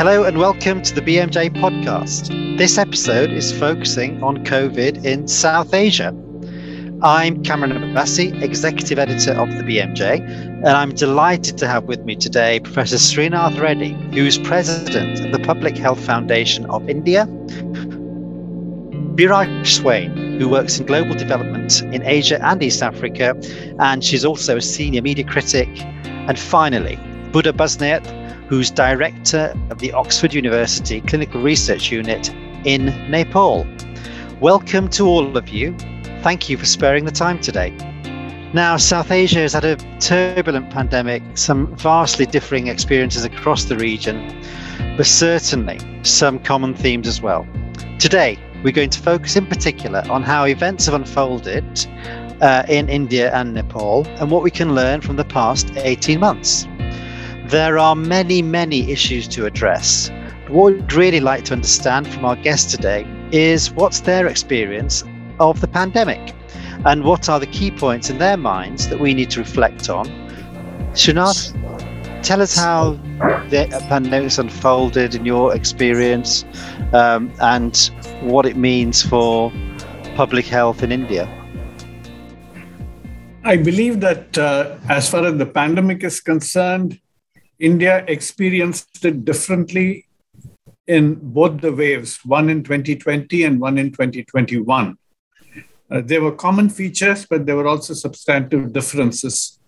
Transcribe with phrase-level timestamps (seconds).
[0.00, 2.56] Hello and welcome to the BMJ podcast.
[2.56, 6.16] This episode is focusing on COVID in South Asia.
[7.02, 12.16] I'm Kamran Abbasi, Executive Editor of the BMJ, and I'm delighted to have with me
[12.16, 17.26] today Professor Srinath Reddy, who's President of the Public Health Foundation of India,
[19.16, 23.38] Biraj Swain, who works in global development in Asia and East Africa,
[23.80, 25.68] and she's also a senior media critic,
[26.06, 26.98] and finally,
[27.32, 28.19] Buddha Basnyat,
[28.50, 32.30] who's director of the Oxford University Clinical Research Unit
[32.64, 33.64] in Nepal.
[34.40, 35.72] Welcome to all of you.
[36.22, 37.70] Thank you for sparing the time today.
[38.52, 44.44] Now, South Asia has had a turbulent pandemic, some vastly differing experiences across the region,
[44.96, 47.46] but certainly some common themes as well.
[48.00, 51.86] Today, we're going to focus in particular on how events have unfolded
[52.40, 56.66] uh, in India and Nepal and what we can learn from the past 18 months.
[57.50, 60.08] There are many, many issues to address.
[60.46, 65.02] What we'd really like to understand from our guests today is what's their experience
[65.40, 66.32] of the pandemic
[66.84, 70.06] and what are the key points in their minds that we need to reflect on.
[70.92, 71.52] Srinath,
[72.22, 72.92] tell us how
[73.48, 76.44] the pandemic unfolded in your experience
[76.92, 77.90] um, and
[78.20, 79.52] what it means for
[80.14, 81.28] public health in India.
[83.42, 87.00] I believe that uh, as far as the pandemic is concerned,
[87.60, 90.06] India experienced it differently
[90.86, 94.96] in both the waves, one in 2020 and one in 2021.
[95.90, 99.60] Uh, there were common features, but there were also substantive differences,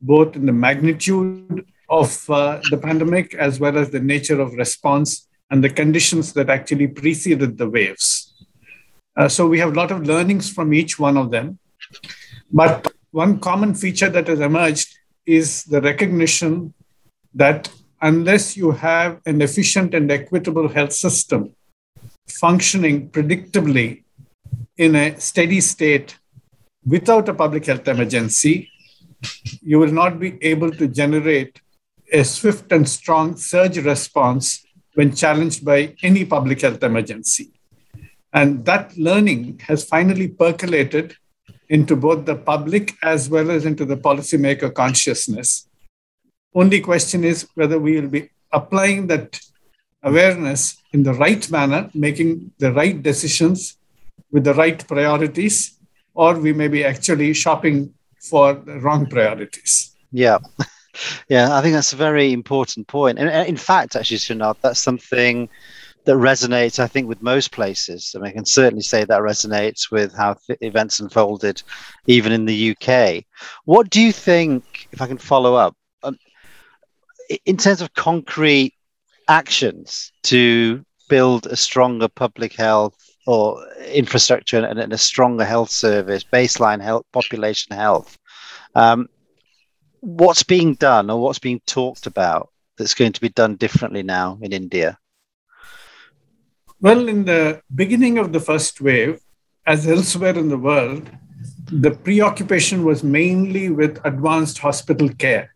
[0.00, 5.26] both in the magnitude of uh, the pandemic as well as the nature of response
[5.50, 8.34] and the conditions that actually preceded the waves.
[9.16, 11.58] Uh, so we have a lot of learnings from each one of them.
[12.52, 16.74] But one common feature that has emerged is the recognition
[17.34, 21.54] that unless you have an efficient and equitable health system
[22.28, 24.04] functioning predictably
[24.76, 26.16] in a steady state
[26.86, 28.70] without a public health emergency,
[29.60, 31.60] you will not be able to generate
[32.12, 34.64] a swift and strong surge response
[34.94, 37.52] when challenged by any public health emergency.
[38.32, 41.16] And that learning has finally percolated
[41.68, 45.67] into both the public as well as into the policymaker consciousness.
[46.60, 49.38] Only question is whether we will be applying that
[50.02, 53.76] awareness in the right manner, making the right decisions
[54.32, 55.78] with the right priorities,
[56.14, 57.94] or we may be actually shopping
[58.28, 59.94] for the wrong priorities.
[60.10, 60.38] Yeah.
[61.28, 63.20] Yeah, I think that's a very important point.
[63.20, 65.48] And in fact, actually, Srinath, that's something
[66.06, 68.14] that resonates, I think, with most places.
[68.16, 71.62] I mean, I can certainly say that resonates with how th- events unfolded,
[72.08, 73.24] even in the UK.
[73.64, 75.76] What do you think, if I can follow up,
[77.44, 78.74] in terms of concrete
[79.28, 82.96] actions to build a stronger public health
[83.26, 88.18] or infrastructure and, and a stronger health service, baseline health, population health,
[88.74, 89.08] um,
[90.00, 94.38] what's being done or what's being talked about that's going to be done differently now
[94.40, 94.98] in India?
[96.80, 99.20] Well, in the beginning of the first wave,
[99.66, 101.10] as elsewhere in the world,
[101.70, 105.54] the preoccupation was mainly with advanced hospital care.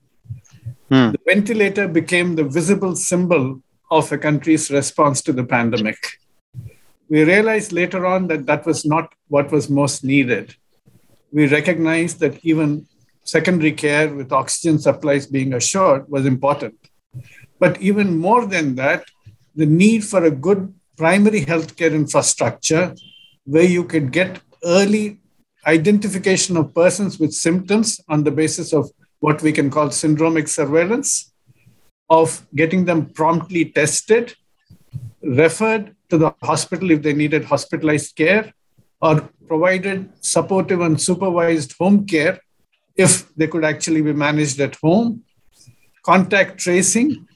[0.92, 1.12] Hmm.
[1.12, 5.96] The ventilator became the visible symbol of a country's response to the pandemic.
[7.08, 10.54] We realized later on that that was not what was most needed.
[11.32, 12.86] We recognized that even
[13.24, 16.74] secondary care with oxygen supplies being assured was important.
[17.58, 19.06] But even more than that,
[19.54, 22.94] the need for a good primary healthcare infrastructure
[23.44, 25.20] where you could get early
[25.66, 28.90] identification of persons with symptoms on the basis of
[29.24, 31.32] what we can call syndromic surveillance
[32.10, 34.34] of getting them promptly tested,
[35.22, 38.52] referred to the hospital if they needed hospitalized care,
[39.00, 42.40] or provided supportive and supervised home care
[42.96, 45.22] if they could actually be managed at home,
[46.02, 47.26] contact tracing,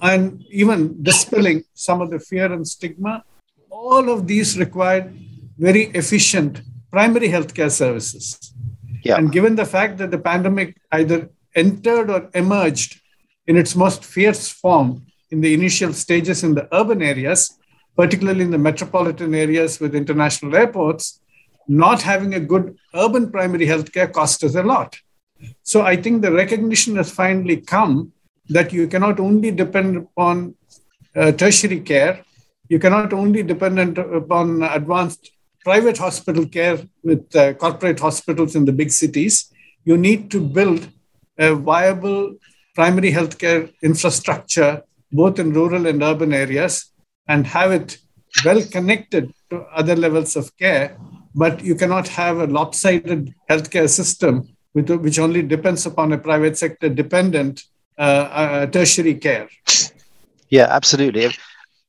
[0.00, 3.24] and even dispelling some of the fear and stigma.
[3.68, 5.12] All of these required
[5.58, 8.54] very efficient primary healthcare services.
[9.02, 9.16] Yeah.
[9.16, 13.00] And given the fact that the pandemic either entered or emerged
[13.46, 17.58] in its most fierce form in the initial stages in the urban areas,
[17.96, 21.20] particularly in the metropolitan areas with international airports,
[21.66, 24.98] not having a good urban primary health care cost us a lot.
[25.62, 28.12] So I think the recognition has finally come
[28.48, 30.54] that you cannot only depend upon
[31.14, 32.24] uh, tertiary care,
[32.68, 35.30] you cannot only depend upon advanced
[35.68, 39.52] private hospital care with uh, corporate hospitals in the big cities,
[39.84, 40.88] you need to build
[41.36, 42.22] a viable
[42.74, 44.72] primary healthcare infrastructure
[45.12, 46.92] both in rural and urban areas,
[47.28, 47.98] and have it
[48.44, 50.96] well connected to other levels of care.
[51.34, 54.34] But you cannot have a lopsided healthcare system
[54.72, 57.64] which only depends upon a private sector dependent
[57.98, 59.48] uh, uh, tertiary care.
[60.50, 61.30] Yeah, absolutely.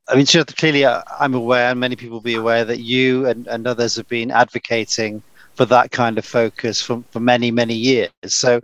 [0.09, 3.45] I mean, clearly, uh, I'm aware, and many people will be aware that you and,
[3.47, 5.21] and others have been advocating
[5.53, 8.09] for that kind of focus for, for many, many years.
[8.27, 8.61] So,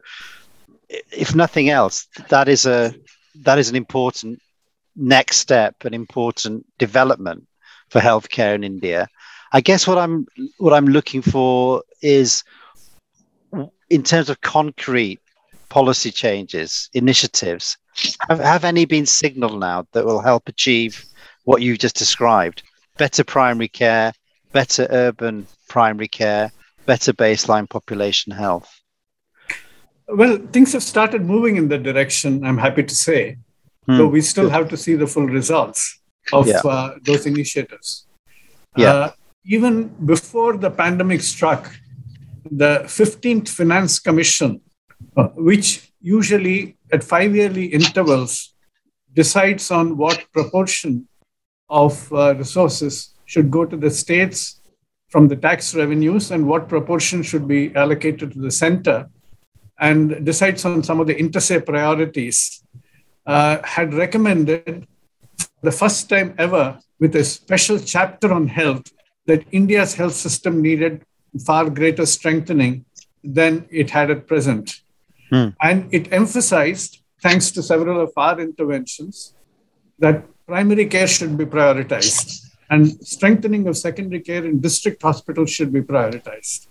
[1.12, 2.96] if nothing else, that is a
[3.44, 4.40] that is an important
[4.96, 7.46] next step, an important development
[7.90, 9.08] for healthcare in India.
[9.52, 10.26] I guess what I'm
[10.58, 12.44] what I'm looking for is
[13.90, 15.20] in terms of concrete
[15.70, 17.78] policy changes, initiatives,
[18.30, 21.06] have, have any been signaled now that will help achieve
[21.46, 22.62] what you just described?
[22.98, 24.14] Better primary care,
[24.52, 26.52] better urban primary care,
[26.86, 28.70] better baseline population health?
[30.08, 33.38] Well, things have started moving in that direction, I'm happy to say.
[33.88, 33.98] Hmm.
[33.98, 36.00] But we still have to see the full results
[36.34, 36.62] of yeah.
[36.64, 38.08] uh, those initiatives.
[38.78, 38.94] Yeah.
[38.94, 39.12] Uh,
[39.46, 41.72] even before the pandemic struck,
[42.50, 44.62] the 15th Finance Commission,
[45.18, 48.54] uh, which usually at five yearly intervals
[49.14, 51.08] decides on what proportion
[51.70, 54.62] of uh, resources should go to the states
[55.10, 59.10] from the tax revenues and what proportion should be allocated to the center,
[59.80, 62.64] and decides on some of the inter priorities,
[63.26, 64.88] uh, had recommended
[65.62, 68.92] the first time ever with a special chapter on health
[69.26, 71.04] that India's health system needed
[71.46, 72.86] far greater strengthening
[73.24, 74.82] than it had at present.
[75.30, 75.50] Hmm.
[75.62, 79.34] And it emphasized, thanks to several of our interventions,
[80.00, 85.72] that primary care should be prioritized and strengthening of secondary care in district hospitals should
[85.72, 86.68] be prioritized.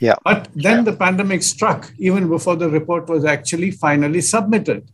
[0.00, 0.14] Yeah.
[0.24, 0.82] But then yeah.
[0.82, 4.88] the pandemic struck even before the report was actually finally submitted.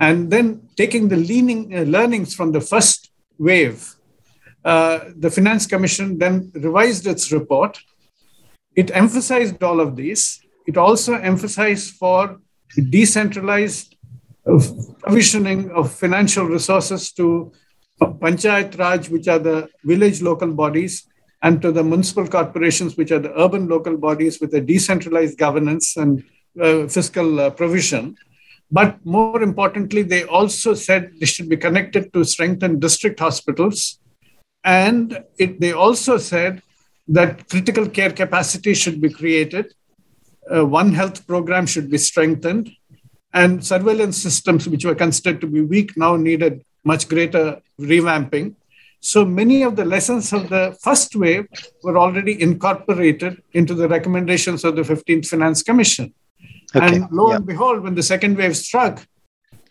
[0.00, 3.94] And then taking the leaning, uh, learnings from the first wave,
[4.64, 7.78] uh, the Finance Commission then revised its report
[8.74, 10.40] it emphasized all of these.
[10.66, 12.40] It also emphasized for
[12.90, 13.93] decentralized
[14.44, 17.52] provisioning of financial resources to
[18.00, 21.06] Panchayat Raj, which are the village local bodies,
[21.42, 25.96] and to the municipal corporations, which are the urban local bodies with a decentralized governance
[25.96, 26.24] and
[26.60, 28.16] uh, fiscal uh, provision.
[28.70, 33.98] But more importantly, they also said they should be connected to strengthen district hospitals.
[34.64, 36.62] And it, they also said
[37.08, 39.74] that critical care capacity should be created,
[40.54, 42.70] uh, One Health program should be strengthened,
[43.34, 48.54] and surveillance systems, which were considered to be weak, now needed much greater revamping.
[49.00, 51.46] So many of the lessons of the first wave
[51.82, 56.14] were already incorporated into the recommendations of the 15th Finance Commission.
[56.74, 56.86] Okay.
[56.86, 59.06] And lo and behold, when the second wave struck,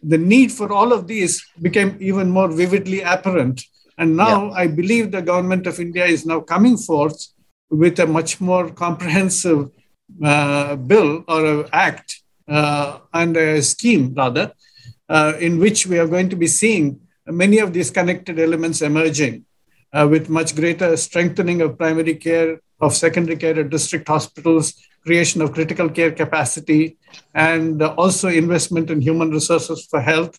[0.03, 3.63] the need for all of these became even more vividly apparent
[3.97, 4.51] and now yeah.
[4.51, 7.27] I believe the government of India is now coming forth
[7.69, 9.69] with a much more comprehensive
[10.23, 14.53] uh, bill or an act and a scheme, rather,
[15.09, 19.45] uh, in which we are going to be seeing many of these connected elements emerging
[19.93, 24.73] uh, with much greater strengthening of primary care, of secondary care at district hospitals,
[25.05, 26.97] creation of critical care capacity,
[27.33, 30.37] and also investment in human resources for health.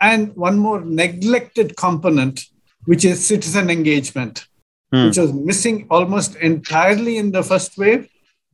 [0.00, 2.44] And one more neglected component
[2.84, 4.46] which is citizen engagement,
[4.92, 5.06] hmm.
[5.06, 8.08] which was missing almost entirely in the first wave.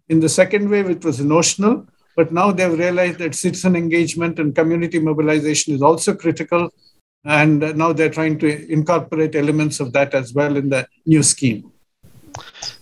[0.09, 4.55] In the second wave, it was notional, but now they've realized that citizen engagement and
[4.55, 6.71] community mobilization is also critical.
[7.25, 11.71] And now they're trying to incorporate elements of that as well in the new scheme.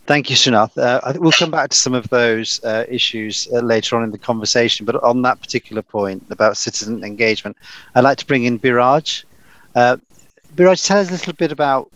[0.07, 0.77] Thank you, Srinath.
[0.77, 4.19] Uh, we'll come back to some of those uh, issues uh, later on in the
[4.19, 7.57] conversation, but on that particular point about citizen engagement,
[7.95, 9.25] I'd like to bring in Biraj.
[9.75, 9.99] Uh,
[10.57, 11.93] Biraj, tell us a little bit about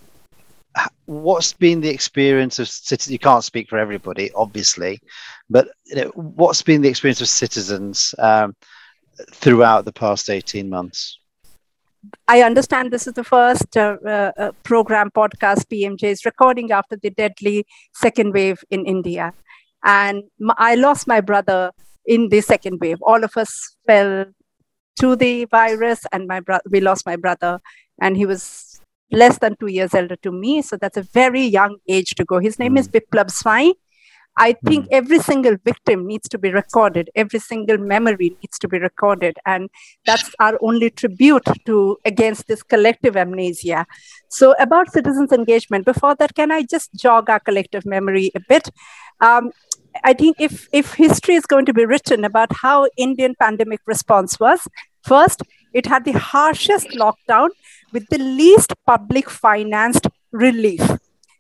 [1.06, 3.12] what's been the experience of citizens.
[3.12, 5.00] You can't speak for everybody, obviously,
[5.50, 8.54] but you know, what's been the experience of citizens um,
[9.32, 11.18] throughout the past 18 months?
[12.28, 17.10] I understand this is the first uh, uh, program podcast BMJ is recording after the
[17.10, 19.32] deadly second wave in India.
[19.84, 20.24] And
[20.58, 21.70] I lost my brother
[22.06, 22.98] in the second wave.
[23.02, 24.26] All of us fell
[25.00, 27.60] to the virus, and my bro- we lost my brother
[28.00, 30.62] and he was less than two years elder to me.
[30.62, 32.38] So that's a very young age to go.
[32.38, 32.78] His name mm.
[32.78, 32.88] is.
[32.88, 33.74] Biplab Swain.
[34.36, 34.88] I think mm.
[34.92, 37.10] every single victim needs to be recorded.
[37.14, 39.70] Every single memory needs to be recorded, and
[40.06, 43.86] that's our only tribute to against this collective amnesia.
[44.28, 45.84] So, about citizens' engagement.
[45.84, 48.70] Before that, can I just jog our collective memory a bit?
[49.20, 49.52] Um,
[50.02, 54.40] I think if if history is going to be written about how Indian pandemic response
[54.40, 54.66] was,
[55.02, 57.50] first it had the harshest lockdown
[57.92, 60.80] with the least public financed relief,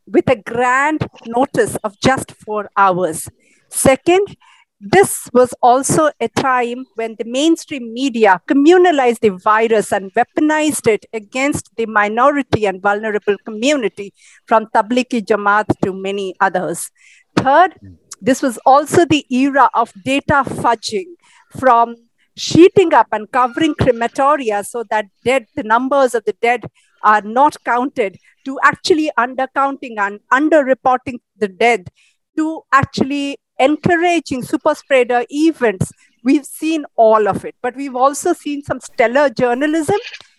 [0.06, 3.28] with a grand notice of just four hours.
[3.70, 4.36] Second,
[4.80, 11.06] this was also a time when the mainstream media communalized the virus and weaponized it
[11.12, 14.12] against the minority and vulnerable community,
[14.46, 16.90] from Tablighi Jamaat to many others.
[17.36, 17.78] Third,
[18.20, 21.14] this was also the era of data fudging
[21.58, 21.96] from
[22.36, 26.64] sheeting up and covering crematoria so that dead, the numbers of the dead
[27.04, 31.88] are not counted to actually undercounting and underreporting the dead
[32.36, 35.92] to actually encouraging super spreader events.
[36.24, 39.98] We've seen all of it, but we've also seen some stellar journalism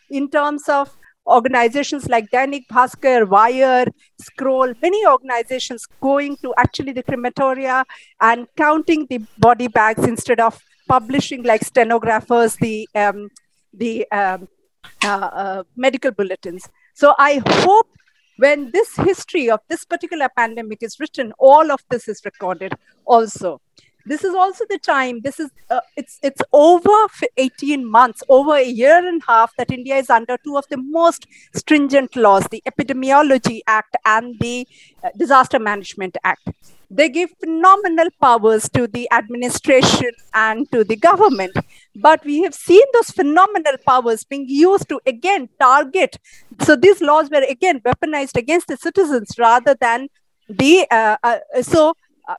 [0.10, 0.96] in terms of
[1.28, 3.86] organizations like Dainik Bhaskar, Wire,
[4.20, 7.84] Scroll, many organizations going to actually the crematoria
[8.22, 13.30] and counting the body bags instead of publishing like stenographers the um,
[13.74, 14.48] the um,
[15.04, 16.68] Uh, uh, medical bulletins.
[16.94, 17.88] So I hope
[18.38, 22.74] when this history of this particular pandemic is written, all of this is recorded
[23.06, 23.62] also.
[24.06, 25.22] This is also the time.
[25.22, 27.08] This is uh, it's it's over
[27.38, 30.78] 18 months, over a year and a half that India is under two of the
[30.78, 34.68] most stringent laws: the Epidemiology Act and the
[35.04, 36.50] uh, Disaster Management Act.
[36.90, 41.56] They give phenomenal powers to the administration and to the government.
[41.96, 46.18] But we have seen those phenomenal powers being used to again target.
[46.62, 50.10] So these laws were again weaponized against the citizens rather than
[50.48, 50.88] the.
[50.92, 51.96] Uh, uh, so
[52.28, 52.36] uh,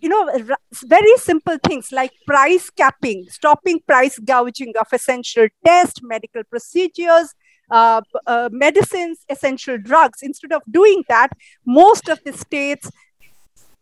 [0.00, 6.42] you know, very simple things like price capping, stopping price gouging of essential tests, medical
[6.44, 7.34] procedures,
[7.70, 10.20] uh, uh, medicines, essential drugs.
[10.22, 11.30] Instead of doing that,
[11.66, 12.90] most of the states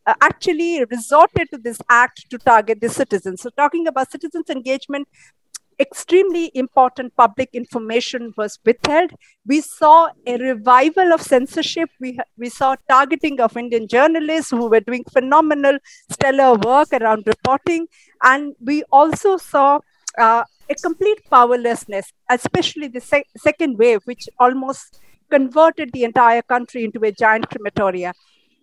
[0.07, 3.43] uh, actually resorted to this act to target the citizens.
[3.43, 5.09] So, talking about citizens' engagement,
[5.79, 9.13] extremely important public information was withheld.
[9.47, 11.91] We saw a revival of censorship.
[12.01, 15.79] We, we saw targeting of Indian journalists who were doing phenomenal,
[16.11, 17.87] stellar work around reporting.
[18.23, 19.81] And we also saw
[20.19, 26.85] uh, a complete powerlessness, especially the sec- second wave, which almost converted the entire country
[26.85, 28.13] into a giant crematoria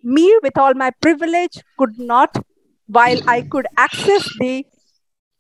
[0.03, 2.36] me with all my privilege could not
[2.88, 4.65] while i could access the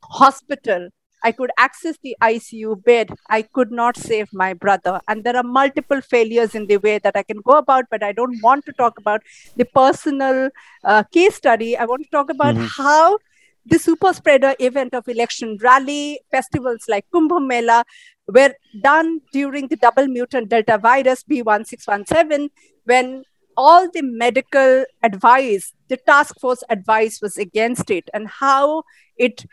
[0.03, 0.87] hospital
[1.23, 3.11] i could access the icu bed.
[3.29, 4.99] I could not save my brother.
[5.07, 8.11] And there are multiple failures in the way that i can go about but i
[8.11, 9.21] don't want to talk about
[9.55, 10.49] the personal
[10.83, 11.77] uh, case study.
[11.77, 12.83] I want to talk about mm-hmm.
[12.83, 13.17] how
[13.65, 17.83] the super spreader event of election rally festivals like kumbh mela
[18.27, 22.49] were done during the double mutant delta virus b1617
[22.85, 23.23] when
[23.55, 28.83] all the medical advice, the task force advice was against it, and how
[29.17, 29.45] it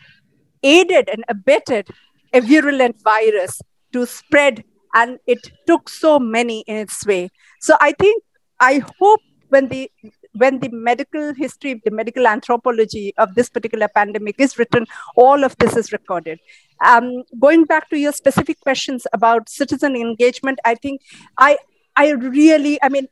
[0.63, 1.89] aided and abetted
[2.33, 3.61] a virulent virus
[3.93, 4.65] to spread,
[4.95, 7.31] and it took so many in its way.
[7.61, 8.23] So I think,
[8.61, 9.91] I hope when the
[10.35, 14.87] when the medical history, the medical anthropology of this particular pandemic is written,
[15.17, 16.39] all of this is recorded.
[16.85, 21.01] Um, going back to your specific questions about citizen engagement, I think
[21.37, 21.59] I
[21.97, 23.09] I really, I mean,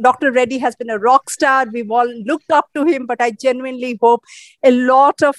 [0.00, 0.32] Dr.
[0.32, 1.66] Reddy has been a rock star.
[1.70, 4.24] We've all looked up to him, but I genuinely hope
[4.62, 5.36] a lot of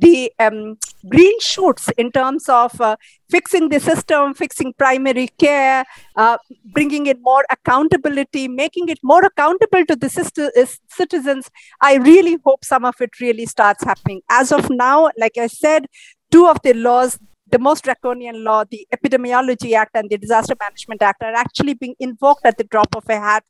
[0.00, 0.76] the um,
[1.08, 2.96] green shoots in terms of uh,
[3.28, 5.84] fixing the system, fixing primary care,
[6.16, 6.38] uh,
[6.72, 10.10] bringing in more accountability, making it more accountable to the
[10.56, 11.50] uh, citizens.
[11.80, 14.22] I really hope some of it really starts happening.
[14.30, 15.86] As of now, like I said,
[16.30, 17.18] two of the laws
[17.50, 21.96] the most draconian law, the Epidemiology Act and the Disaster Management Act, are actually being
[21.98, 23.44] invoked at the drop of a hat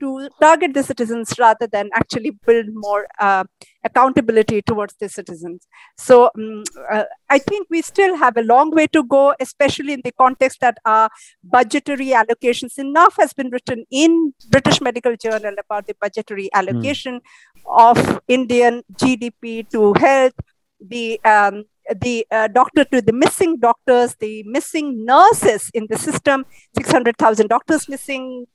[0.00, 3.44] to target the citizens rather than actually build more uh,
[3.84, 5.66] accountability towards the citizens.
[5.96, 10.00] So um, uh, I think we still have a long way to go, especially in
[10.04, 11.08] the context that our
[11.42, 16.58] budgetary allocations, enough has been written in British Medical Journal about the budgetary hmm.
[16.58, 17.90] allocation mm.
[17.90, 20.34] of Indian GDP to health,
[20.80, 21.64] the um,
[22.00, 26.44] the uh, doctor to the missing doctors, the missing nurses in the system,
[26.76, 28.46] 600,000 doctors missing,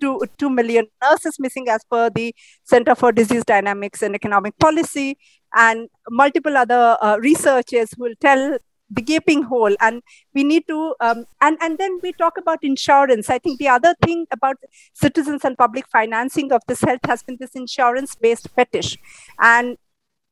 [0.00, 2.34] two, 2 million nurses missing as per the
[2.64, 5.16] Center for Disease Dynamics and Economic Policy,
[5.54, 8.58] and multiple other uh, researchers will tell
[8.90, 9.74] the gaping hole.
[9.80, 10.02] And
[10.34, 13.30] we need to um, and and then we talk about insurance.
[13.30, 14.56] I think the other thing about
[14.92, 18.98] citizens and public financing of this health has been this insurance based fetish.
[19.38, 19.76] And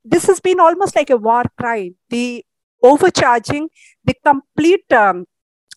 [0.05, 1.97] this has been almost like a war crime.
[2.11, 2.45] The
[2.83, 3.69] overcharging
[4.05, 5.27] the complete um,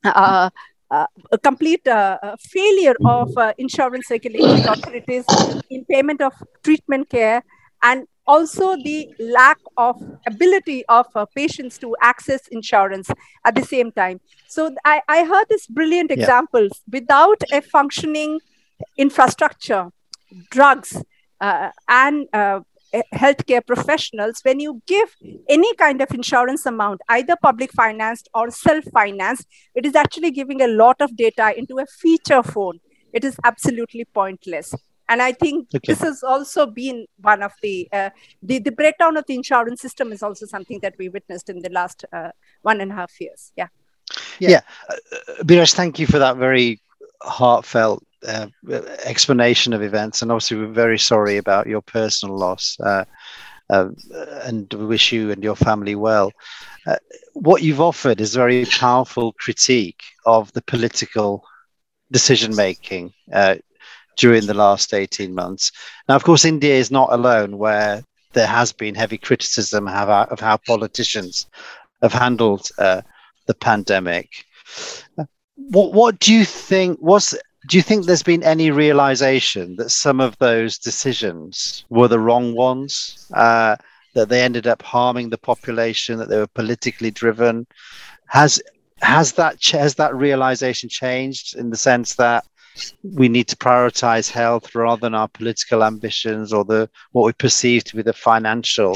[0.03, 0.49] uh,
[0.95, 5.25] uh, a complete uh, failure of uh, insurance regulatory authorities
[5.69, 6.33] in payment of
[6.63, 7.43] treatment care
[7.81, 9.95] and also the lack of
[10.27, 13.09] ability of uh, patients to access insurance
[13.45, 14.19] at the same time.
[14.47, 16.17] So I, I heard this brilliant yeah.
[16.19, 18.39] examples without a functioning
[18.97, 19.89] infrastructure,
[20.49, 21.01] drugs,
[21.39, 22.61] uh, and uh,
[23.13, 25.15] healthcare professionals, when you give
[25.49, 30.61] any kind of insurance amount, either public financed or self financed, it is actually giving
[30.61, 32.79] a lot of data into a feature phone.
[33.13, 34.73] It is absolutely pointless.
[35.07, 35.93] And I think okay.
[35.93, 38.09] this has also been one of the, uh,
[38.41, 41.69] the, the breakdown of the insurance system is also something that we witnessed in the
[41.69, 42.29] last uh,
[42.63, 43.51] one and a half years.
[43.55, 43.67] Yeah.
[44.39, 44.49] Yeah.
[44.49, 44.61] yeah.
[44.89, 46.81] Uh, Biraj, thank you for that very
[47.25, 48.47] heartfelt uh,
[49.03, 53.05] explanation of events, and obviously we're very sorry about your personal loss, uh,
[53.69, 53.89] uh,
[54.43, 56.31] and we wish you and your family well.
[56.87, 56.97] Uh,
[57.33, 61.43] what you've offered is a very powerful critique of the political
[62.11, 63.55] decision making uh,
[64.17, 65.71] during the last 18 months.
[66.07, 68.03] Now, of course, India is not alone, where
[68.33, 71.47] there has been heavy criticism of how politicians
[72.01, 73.01] have handled uh,
[73.47, 74.45] the pandemic.
[75.55, 77.33] What what do you think was
[77.67, 82.55] do you think there's been any realization that some of those decisions were the wrong
[82.55, 83.27] ones?
[83.33, 83.75] Uh,
[84.15, 87.67] that they ended up harming the population, that they were politically driven.
[88.27, 88.61] Has
[89.01, 92.45] has that has that realization changed in the sense that
[93.03, 97.83] we need to prioritize health rather than our political ambitions or the what we perceive
[97.83, 98.95] to be the financial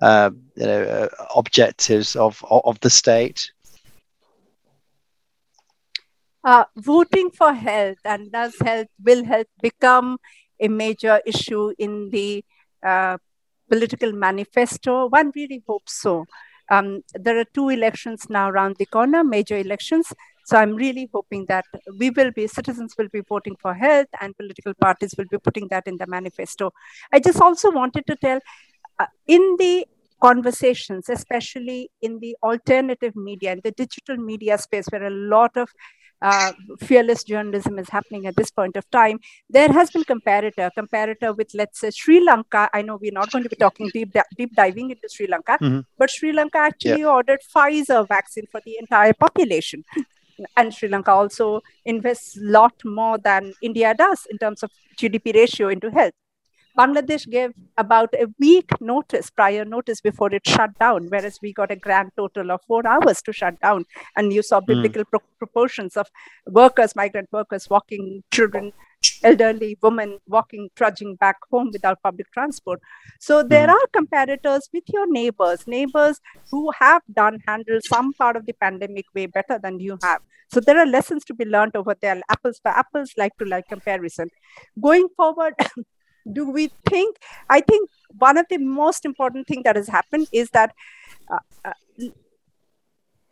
[0.00, 3.50] uh, you know, uh, objectives of of the state?
[6.44, 10.18] Uh, voting for health and does health will health become
[10.60, 12.44] a major issue in the
[12.82, 13.16] uh,
[13.68, 15.06] political manifesto?
[15.08, 16.26] One really hopes so.
[16.70, 20.12] Um, there are two elections now around the corner major elections.
[20.46, 21.64] So i'm really hoping that
[21.98, 25.68] we will be citizens will be voting for health and political parties will be putting
[25.68, 26.70] that in the manifesto.
[27.12, 28.40] I just also wanted to tell
[28.98, 29.86] uh, in the
[30.20, 35.70] conversations especially in the alternative media and the digital media space where a lot of
[36.24, 39.20] uh, fearless journalism is happening at this point of time.
[39.50, 42.68] There has been comparator, comparator with let's say Sri Lanka.
[42.72, 45.80] I know we're not going to be talking deep deep diving into Sri Lanka, mm-hmm.
[45.98, 47.16] but Sri Lanka actually yeah.
[47.18, 49.84] ordered Pfizer vaccine for the entire population.
[50.56, 55.34] And Sri Lanka also invests a lot more than India does in terms of GDP
[55.34, 56.14] ratio into health.
[56.78, 61.70] Bangladesh gave about a week notice, prior notice before it shut down, whereas we got
[61.70, 63.84] a grand total of four hours to shut down.
[64.16, 64.66] And you saw hmm.
[64.66, 65.10] biblical mm.
[65.10, 66.08] pro- proportions of
[66.46, 68.72] workers, migrant workers walking, children,
[69.22, 72.80] elderly women walking, trudging back home without public transport.
[73.20, 73.74] So there mm.
[73.74, 79.06] are comparators with your neighbors, neighbors who have done handle some part of the pandemic
[79.14, 80.20] way better than you have.
[80.50, 82.20] So there are lessons to be learned over there.
[82.30, 84.28] Apples for apples, like to like comparison.
[84.80, 85.54] Going forward,
[86.32, 87.16] do we think
[87.50, 90.74] i think one of the most important thing that has happened is that
[91.30, 91.72] uh, uh,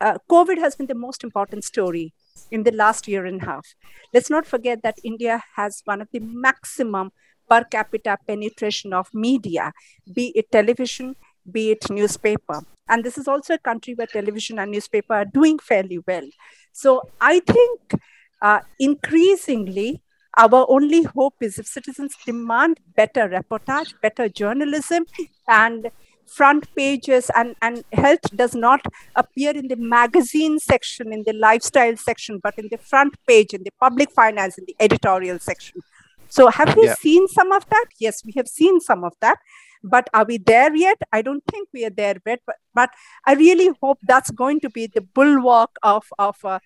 [0.01, 2.13] uh, covid has been the most important story
[2.51, 3.67] in the last year and a half.
[4.15, 7.11] Let's not forget that india has one of the maximum
[7.49, 9.73] per capita penetration of media
[10.15, 11.17] be it television
[11.51, 12.61] be it newspaper.
[12.89, 16.29] And this is also a country where television and newspaper are doing fairly well.
[16.73, 17.95] So i think
[18.41, 20.03] uh, increasingly
[20.39, 25.05] our only hope is if citizens demand better reportage, better journalism,
[25.49, 25.91] and
[26.27, 28.81] front pages and, and health does not
[29.17, 33.63] appear in the magazine section, in the lifestyle section, but in the front page, in
[33.65, 35.81] the public finance, in the editorial section.
[36.29, 36.95] So, have we yeah.
[36.95, 37.87] seen some of that?
[37.99, 39.39] Yes, we have seen some of that.
[39.85, 40.97] But are we there yet?
[41.13, 42.41] I don't think we are there yet.
[42.47, 42.91] But, but
[43.27, 46.61] I really hope that's going to be the bulwark of, of uh,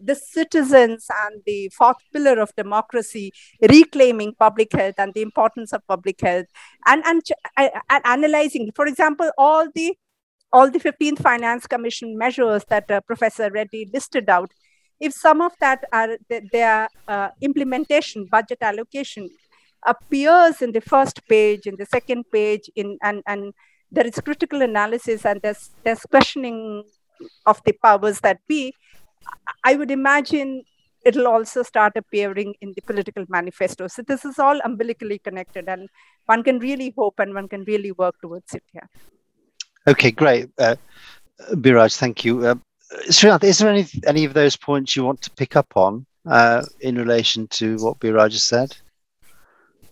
[0.00, 3.32] the citizens and the fourth pillar of democracy,
[3.68, 6.46] reclaiming public health and the importance of public health,
[6.86, 7.22] and and,
[7.56, 9.96] and analyzing, for example, all the
[10.52, 14.52] all the 15th Finance Commission measures that uh, Professor Reddy listed out.
[15.00, 16.16] If some of that are
[16.52, 19.28] their uh, implementation, budget allocation
[19.84, 23.52] appears in the first page, in the second page, in and and
[23.90, 26.84] there is critical analysis and there's there's questioning
[27.46, 28.74] of the powers that be
[29.64, 30.64] I would imagine
[31.04, 33.86] it'll also start appearing in the political manifesto.
[33.88, 35.88] So this is all umbilically connected, and
[36.26, 38.62] one can really hope and one can really work towards it.
[38.74, 38.86] Yeah.
[39.86, 40.76] Okay, great, uh,
[41.52, 41.96] Biraj.
[41.96, 42.46] Thank you.
[42.46, 42.54] Uh,
[43.08, 46.62] Srinath, is there any any of those points you want to pick up on uh,
[46.80, 48.76] in relation to what Biraj has said?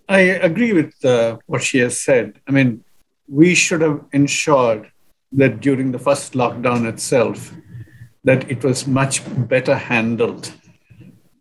[0.08, 2.40] I agree with uh, what she has said.
[2.48, 2.84] I mean,
[3.28, 4.90] we should have ensured
[5.32, 7.52] that during the first lockdown itself,
[8.24, 10.52] that it was much better handled.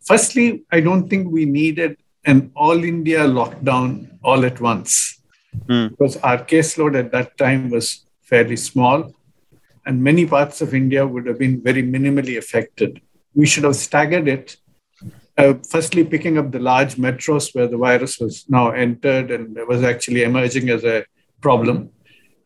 [0.06, 5.22] Firstly, I don't think we needed an all India lockdown all at once.
[5.68, 5.90] mm.
[5.90, 9.14] because our caseload at that time was fairly small
[9.86, 13.02] and many parts of India would have been very minimally affected.
[13.34, 14.58] We should have staggered it.
[15.38, 19.84] Uh, firstly, picking up the large metros where the virus was now entered and was
[19.84, 21.06] actually emerging as a
[21.40, 21.90] problem,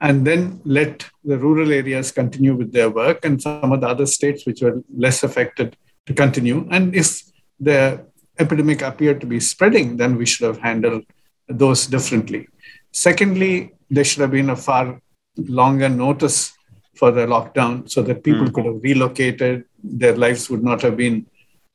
[0.01, 4.05] and then let the rural areas continue with their work and some of the other
[4.05, 6.67] states which were less affected to continue.
[6.71, 7.21] And if
[7.59, 8.05] the
[8.37, 11.05] epidemic appeared to be spreading, then we should have handled
[11.47, 12.47] those differently.
[12.91, 15.01] Secondly, there should have been a far
[15.37, 16.53] longer notice
[16.95, 18.53] for the lockdown so that people mm.
[18.53, 19.65] could have relocated.
[19.83, 21.25] Their lives would not have been,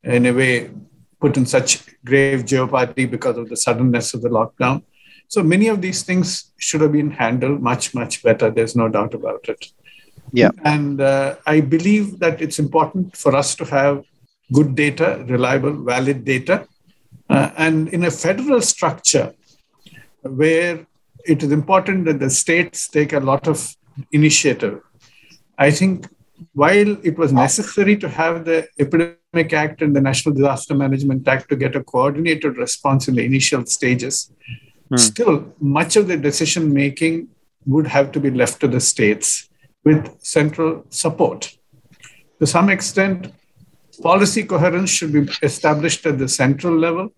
[0.02, 0.70] in a way,
[1.20, 4.82] put in such grave jeopardy because of the suddenness of the lockdown.
[5.30, 8.50] So many of these things should have been handled much, much better.
[8.50, 9.72] There's no doubt about it.
[10.32, 10.50] Yeah.
[10.64, 14.04] And uh, I believe that it's important for us to have
[14.52, 16.66] good data, reliable, valid data.
[17.28, 19.32] Uh, and in a federal structure
[20.22, 20.86] where
[21.24, 23.74] it is important that the states take a lot of
[24.12, 24.80] initiative
[25.60, 26.08] I think
[26.54, 31.50] while it was necessary to have the Epidemic Act and the National Disaster Management Act
[31.50, 34.32] to get a coordinated response in the initial stages,
[34.90, 34.96] hmm.
[34.96, 37.28] still much of the decision making
[37.66, 39.48] would have to be left to the states
[39.84, 41.56] with central support.
[42.38, 43.32] To some extent,
[44.02, 47.12] policy coherence should be established at the central level,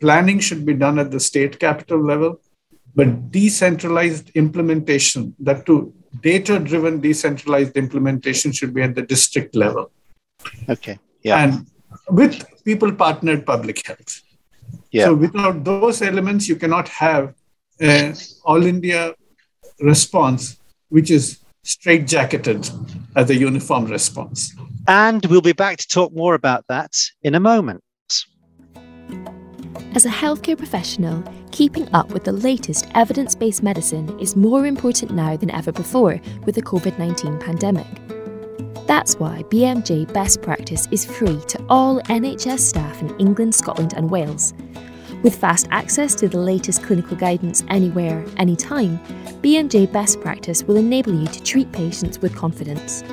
[0.00, 2.40] planning should be done at the state capital level,
[2.94, 9.90] but decentralized implementation, that too data driven decentralized implementation should be at the district level.
[10.68, 10.98] Okay.
[11.22, 11.42] Yeah.
[11.42, 11.66] And
[12.10, 14.22] with people partnered public health.
[14.92, 15.06] Yeah.
[15.06, 17.34] So without those elements, you cannot have
[17.80, 19.14] an all India
[19.80, 20.58] response,
[20.90, 22.70] which is straitjacketed
[23.16, 24.54] as a uniform response.
[24.86, 27.82] And we'll be back to talk more about that in a moment.
[29.94, 35.12] As a healthcare professional, keeping up with the latest evidence based medicine is more important
[35.12, 38.11] now than ever before with the COVID 19 pandemic.
[38.86, 44.10] That's why BMJ Best Practice is free to all NHS staff in England, Scotland, and
[44.10, 44.54] Wales.
[45.22, 48.98] With fast access to the latest clinical guidance anywhere, anytime,
[49.40, 53.04] BMJ Best Practice will enable you to treat patients with confidence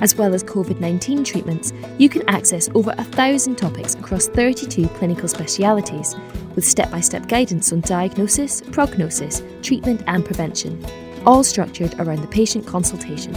[0.00, 4.88] as well as COVID 19 treatments, you can access over a thousand topics across 32
[4.88, 6.16] clinical specialities,
[6.54, 10.84] with step by step guidance on diagnosis, prognosis, treatment, and prevention,
[11.26, 13.34] all structured around the patient consultation.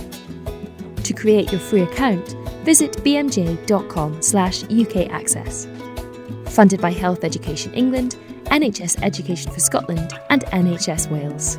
[1.03, 2.29] To create your free account,
[2.63, 6.49] visit bmj.com slash UK.
[6.49, 11.57] Funded by Health Education England, NHS Education for Scotland, and NHS Wales.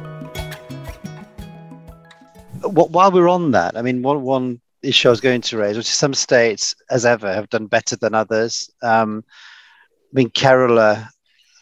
[2.62, 5.88] While we're on that, I mean, one, one issue I was going to raise, which
[5.88, 8.70] is some states, as ever, have done better than others.
[8.82, 11.06] Um, I mean, Kerala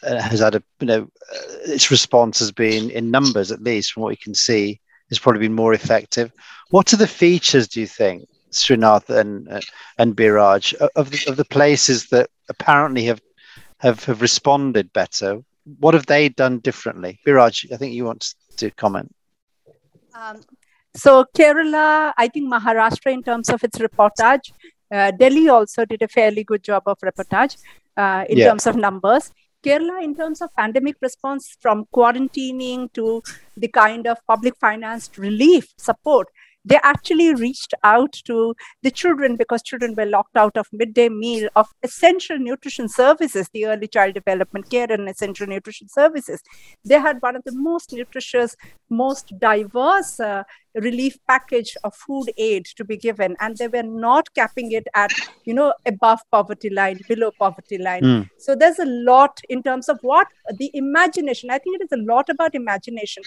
[0.03, 1.11] uh, has had a, you know,
[1.65, 5.39] its response has been, in numbers at least, from what we can see, has probably
[5.41, 6.31] been more effective.
[6.69, 9.61] What are the features, do you think, Srinath and uh,
[9.97, 13.21] and Biraj, of the, of the places that apparently have,
[13.79, 15.41] have have responded better?
[15.79, 17.19] What have they done differently?
[17.25, 19.13] Biraj, I think you want to comment.
[20.13, 20.41] Um,
[20.95, 24.51] so Kerala, I think Maharashtra in terms of its reportage,
[24.91, 27.57] uh, Delhi also did a fairly good job of reportage
[27.97, 28.49] uh, in yeah.
[28.49, 29.31] terms of numbers.
[29.63, 33.23] Kerala, in terms of pandemic response from quarantining to
[33.55, 36.27] the kind of public financed relief support,
[36.65, 41.49] they actually reached out to the children because children were locked out of midday meal
[41.55, 46.41] of essential nutrition services the early child development care and essential nutrition services.
[46.85, 48.55] They had one of the most nutritious
[48.89, 50.43] most diverse uh,
[50.75, 53.35] relief package of food aid to be given.
[53.39, 55.11] And they were not capping it at
[55.45, 58.01] you know above poverty line below poverty line.
[58.03, 58.29] Mm.
[58.37, 62.03] so there's a lot in terms of what the imagination i think it is a
[62.03, 63.23] lot about imagination.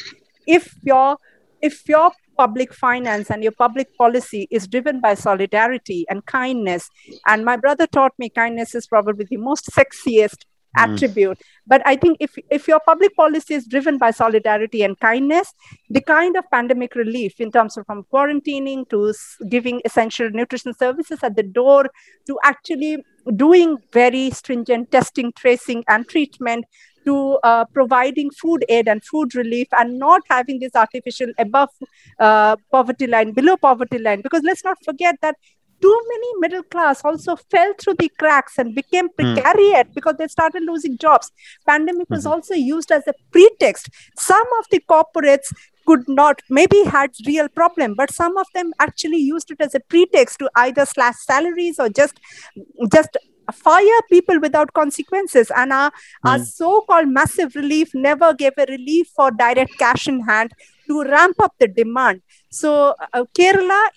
[0.46, 1.18] If your
[1.62, 6.88] if your public finance and your public policy is driven by solidarity and kindness
[7.26, 10.44] and my brother taught me kindness is probably the most sexiest
[10.76, 10.84] mm.
[10.84, 15.52] attribute but i think if if your public policy is driven by solidarity and kindness
[15.90, 19.12] the kind of pandemic relief in terms of from quarantining to
[19.48, 21.88] giving essential nutrition services at the door
[22.26, 22.96] to actually
[23.34, 26.64] doing very stringent testing tracing and treatment
[27.06, 31.70] to uh, providing food aid and food relief and not having this artificial above
[32.20, 34.20] uh, poverty line, below poverty line.
[34.22, 35.36] Because let's not forget that
[35.80, 39.20] too many middle class also fell through the cracks and became hmm.
[39.20, 39.94] precariat mm.
[39.94, 41.30] because they started losing jobs
[41.66, 42.32] pandemic was mm-hmm.
[42.32, 45.52] also used as a pretext some of the corporates
[45.86, 49.80] could not maybe had real problem but some of them actually used it as a
[49.80, 52.18] pretext to either slash salaries or just
[52.92, 53.18] just
[53.52, 55.50] fire people without consequences.
[55.54, 55.94] And our, mm.
[56.24, 60.52] our so called massive relief never gave a relief for direct cash in hand
[60.88, 62.22] to ramp up the demand.
[62.50, 63.88] So, uh, Kerala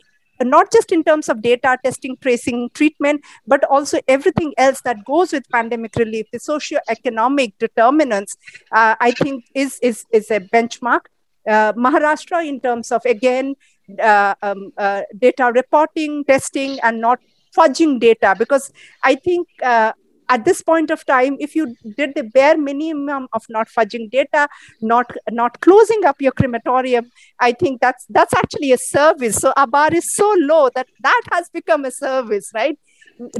[0.43, 5.31] not just in terms of data testing tracing treatment but also everything else that goes
[5.31, 8.37] with pandemic relief the socio-economic determinants
[8.71, 11.01] uh, i think is, is is a benchmark
[11.47, 13.55] uh, maharashtra in terms of again
[14.01, 17.19] uh, um, uh, data reporting testing and not
[17.55, 18.71] fudging data because
[19.03, 19.91] i think uh,
[20.29, 24.47] at this point of time if you did the bare minimum of not fudging data
[24.81, 27.09] not not closing up your crematorium
[27.39, 29.37] i think that's that's actually a service.
[29.37, 32.77] So our bar is so low that that has become a service right?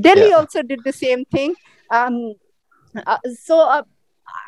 [0.02, 0.36] Delhi yeah.
[0.36, 1.56] also did the same thing.
[1.90, 2.34] Um,
[3.06, 3.84] uh, so uh,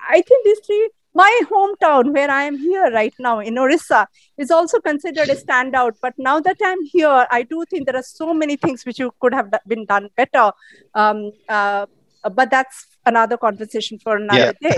[0.10, 4.52] i think these three my hometown where i am here right now in orissa is
[4.52, 8.34] also considered a standout but now that i'm here i do think there are so
[8.34, 10.52] many things which you could have been done better
[10.94, 11.86] um, uh,
[12.30, 14.70] but that's another conversation for another yeah.
[14.70, 14.78] day.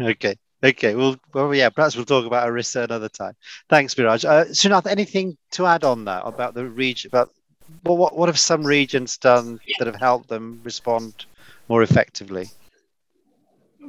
[0.00, 0.36] okay.
[0.64, 3.34] Okay, well, well, yeah, perhaps we'll talk about Orissa another time.
[3.68, 4.24] Thanks, Biraj.
[4.24, 7.08] Uh, Srinath, anything to add on that about the region?
[7.08, 7.30] About
[7.84, 11.26] well, what what have some regions done that have helped them respond
[11.68, 12.48] more effectively?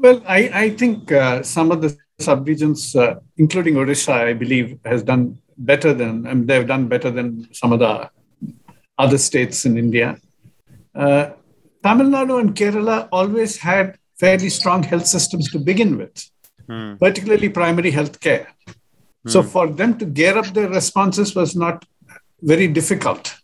[0.03, 1.89] Well, I I think uh, some of the
[2.19, 7.47] sub-regions, uh, including Odisha, I believe, has done better than mean, they've done better than
[7.53, 8.09] some of the
[8.97, 10.17] other states in India.
[10.93, 11.29] Uh,
[11.83, 16.29] Tamil Nadu and Kerala always had fairly strong health systems to begin with,
[16.69, 16.99] mm.
[16.99, 18.47] particularly primary health care.
[18.67, 19.31] Mm.
[19.33, 21.85] So for them to gear up their responses was not
[22.41, 23.35] very difficult.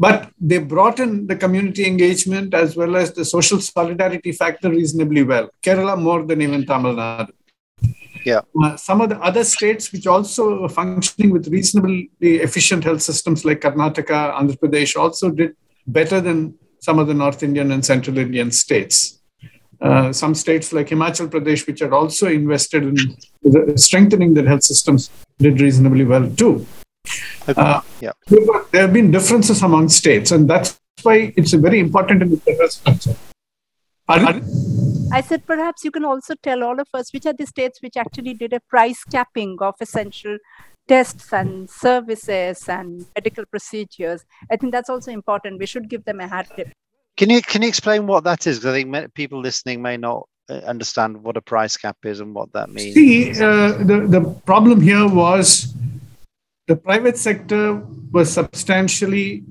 [0.00, 5.24] But they brought in the community engagement as well as the social solidarity factor reasonably
[5.24, 5.50] well.
[5.60, 7.32] Kerala more than even Tamil Nadu.
[8.24, 8.42] Yeah.
[8.62, 13.44] Uh, some of the other states which also are functioning with reasonably efficient health systems
[13.44, 15.56] like Karnataka, Andhra Pradesh also did
[15.86, 19.20] better than some of the North Indian and Central Indian states.
[19.80, 25.10] Uh, some states like Himachal Pradesh, which had also invested in strengthening their health systems,
[25.38, 26.66] did reasonably well too.
[27.46, 28.12] Uh, yeah.
[28.26, 32.68] There have been differences among states, and that's why it's very important in the federal
[32.68, 33.16] structure.
[34.08, 37.96] I said perhaps you can also tell all of us which are the states which
[37.96, 40.38] actually did a price capping of essential
[40.86, 44.24] tests and services and medical procedures.
[44.50, 45.58] I think that's also important.
[45.58, 46.70] We should give them a hat tip.
[47.18, 48.58] Can you can you explain what that is?
[48.58, 52.34] Because I think people listening may not uh, understand what a price cap is and
[52.34, 52.94] what that means.
[52.94, 55.74] See, uh, the the problem here was
[56.68, 59.42] the private sector was substantially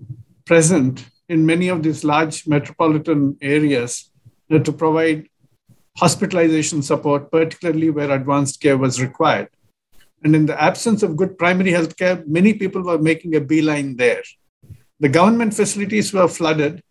[0.45, 4.11] present in many of these large metropolitan areas
[4.51, 5.27] uh, to provide
[5.97, 9.49] hospitalization support, particularly where advanced care was required.
[10.23, 13.97] And in the absence of good primary health care, many people were making a beeline
[13.97, 14.21] there.
[14.99, 16.83] The government facilities were flooded,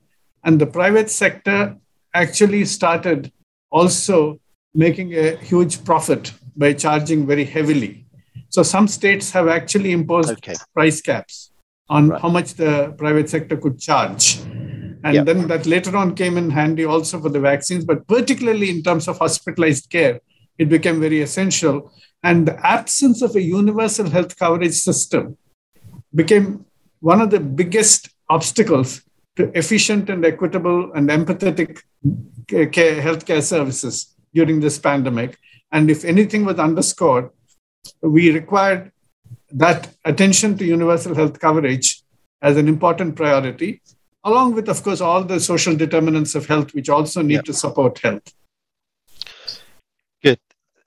[0.42, 1.76] and the private sector
[2.14, 3.32] actually started
[3.70, 4.40] also
[4.74, 8.05] making a huge profit by charging very heavily.
[8.56, 10.54] So some states have actually imposed okay.
[10.72, 11.52] price caps
[11.90, 12.22] on right.
[12.22, 14.38] how much the private sector could charge.
[15.04, 15.26] And yep.
[15.26, 19.08] then that later on came in handy also for the vaccines, but particularly in terms
[19.08, 20.20] of hospitalized care,
[20.56, 21.92] it became very essential
[22.22, 25.36] and the absence of a universal health coverage system
[26.14, 26.64] became
[27.00, 29.02] one of the biggest obstacles
[29.36, 31.82] to efficient and equitable and empathetic
[32.48, 35.36] care, healthcare services during this pandemic.
[35.72, 37.28] And if anything was underscored,
[38.00, 38.92] we required
[39.50, 42.02] that attention to universal health coverage
[42.42, 43.80] as an important priority,
[44.24, 47.98] along with, of course, all the social determinants of health, which also need to support
[47.98, 48.32] health.
[50.22, 50.38] Good.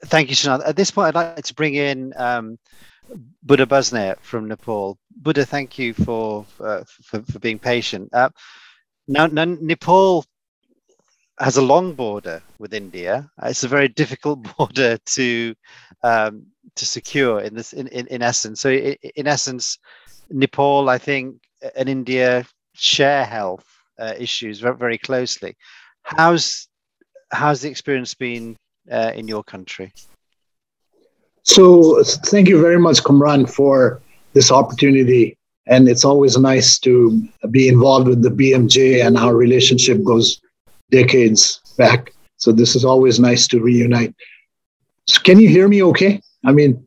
[0.06, 0.68] Thank you, Srinath.
[0.68, 2.58] At this point, I'd like to bring in um,
[3.44, 4.98] Buddha Basnyat from Nepal.
[5.16, 8.10] Buddha, thank you for uh, for, for, being patient.
[8.14, 8.30] Uh,
[9.08, 10.26] now, now, Nepal
[11.40, 13.30] has a long border with India.
[13.44, 15.56] It's a very difficult border to
[16.04, 18.62] um, to secure in this in, in, in essence.
[18.62, 19.78] So, in, essence,
[20.30, 21.38] Nepal, I think,
[21.76, 23.66] and India share health
[24.00, 25.56] uh, issues very, very closely.
[26.04, 26.68] How's
[27.32, 28.56] how's the experience been
[28.92, 29.92] uh, in your country?
[31.44, 34.02] So, thank you very much, Kamran, for
[34.34, 35.36] this opportunity.
[35.68, 40.42] And it's always nice to be involved with the BMJ, and our relationship goes
[40.90, 42.12] decades back.
[42.38, 44.16] So, this is always nice to reunite.
[45.10, 46.22] So can you hear me okay?
[46.46, 46.86] I mean,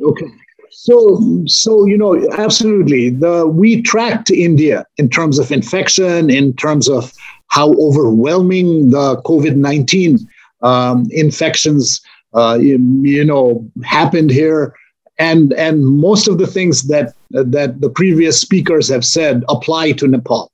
[0.00, 0.26] okay.
[0.70, 3.10] So, so you know, absolutely.
[3.10, 7.12] The we tracked India in terms of infection, in terms of
[7.48, 10.18] how overwhelming the COVID nineteen
[10.62, 12.00] um, infections,
[12.34, 14.74] uh, you, you, know, happened here,
[15.18, 20.06] and and most of the things that that the previous speakers have said apply to
[20.06, 20.50] Nepal.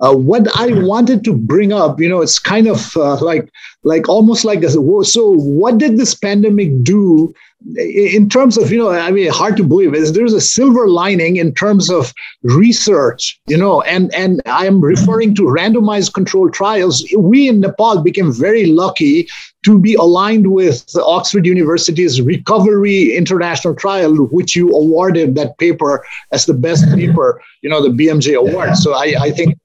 [0.00, 3.50] Uh, what I wanted to bring up, you know, it's kind of uh, like
[3.82, 5.32] like almost like a, so.
[5.32, 7.34] What did this pandemic do
[7.76, 11.36] in terms of you know i mean hard to believe is there's a silver lining
[11.36, 17.48] in terms of research you know and and i'm referring to randomized controlled trials we
[17.48, 19.28] in nepal became very lucky
[19.64, 26.46] to be aligned with oxford university's recovery international trial which you awarded that paper as
[26.46, 29.58] the best paper you know the bmj award so i i think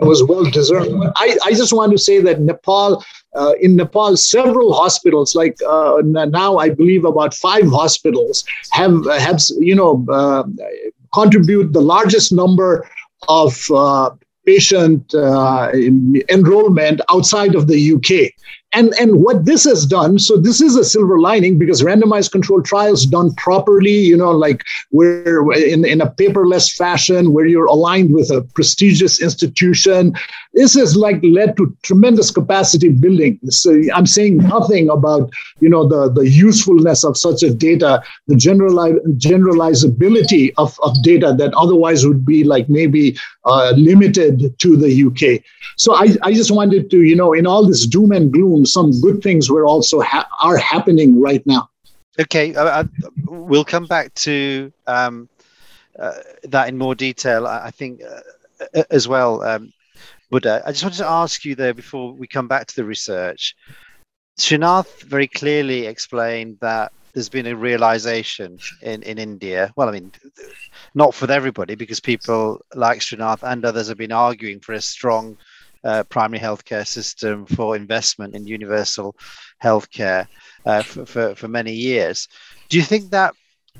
[0.00, 3.02] was well deserved i i just want to say that nepal
[3.36, 9.40] uh, in Nepal, several hospitals, like uh, now I believe about five hospitals, have have
[9.58, 10.42] you know uh,
[11.14, 12.88] contribute the largest number
[13.28, 14.10] of uh,
[14.46, 15.70] patient uh,
[16.28, 18.32] enrollment outside of the UK.
[18.72, 22.64] And, and what this has done, so this is a silver lining because randomized controlled
[22.64, 28.14] trials done properly, you know, like we're in, in a paperless fashion where you're aligned
[28.14, 30.14] with a prestigious institution.
[30.54, 33.40] This has like led to tremendous capacity building.
[33.48, 38.36] So I'm saying nothing about, you know, the, the usefulness of such a data, the
[38.36, 45.04] generali- generalizability of, of data that otherwise would be like maybe uh, limited to the
[45.04, 45.42] UK.
[45.76, 49.00] So I, I just wanted to, you know, in all this doom and gloom, some
[49.00, 51.68] good things were also ha- are happening right now.
[52.18, 52.84] Okay, I, I,
[53.26, 55.28] we'll come back to um,
[55.98, 56.12] uh,
[56.44, 57.46] that in more detail.
[57.46, 59.72] I, I think uh, as well, um,
[60.30, 60.62] Buddha.
[60.64, 63.56] I just wanted to ask you there before we come back to the research.
[64.38, 69.72] Srinath very clearly explained that there's been a realization in, in India.
[69.76, 70.12] Well, I mean,
[70.94, 75.36] not for everybody, because people like Srinath and others have been arguing for a strong
[75.84, 79.16] uh, primary healthcare system for investment in universal
[79.62, 80.26] healthcare
[80.66, 82.28] uh, for, for, for many years.
[82.68, 83.34] Do you think that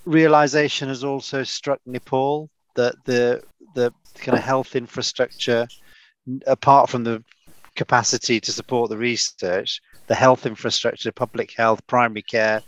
[0.05, 3.43] realization has also struck Nepal that the
[3.75, 5.67] the kind of health infrastructure,
[6.47, 7.23] apart from the
[7.77, 12.61] capacity to support the research, the health infrastructure, public health, primary care,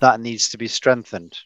[0.00, 1.36] that needs to be strengthened?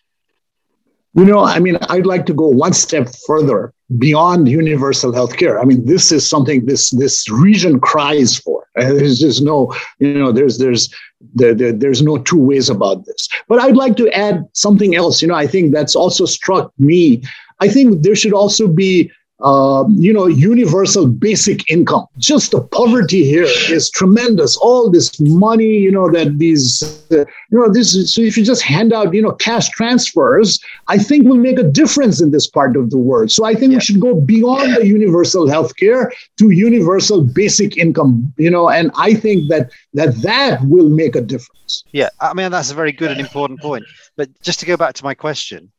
[1.14, 5.58] You know, I mean, I'd like to go one step further beyond universal health care.
[5.58, 8.66] I mean, this is something this this region cries for.
[8.78, 10.92] Uh, there's just no, you know, there's there's
[11.34, 13.28] there, there, there's no two ways about this.
[13.48, 15.22] But I'd like to add something else.
[15.22, 17.22] You know, I think that's also struck me.
[17.60, 22.06] I think there should also be uh, you know, universal basic income.
[22.18, 24.56] Just the poverty here is tremendous.
[24.56, 27.94] All this money, you know, that these, uh, you know, this.
[27.94, 31.58] Is, so if you just hand out, you know, cash transfers, I think will make
[31.58, 33.30] a difference in this part of the world.
[33.30, 33.78] So I think yeah.
[33.78, 38.32] we should go beyond the universal health care to universal basic income.
[38.38, 41.84] You know, and I think that that that will make a difference.
[41.92, 43.84] Yeah, I mean that's a very good and important point.
[44.16, 45.70] But just to go back to my question,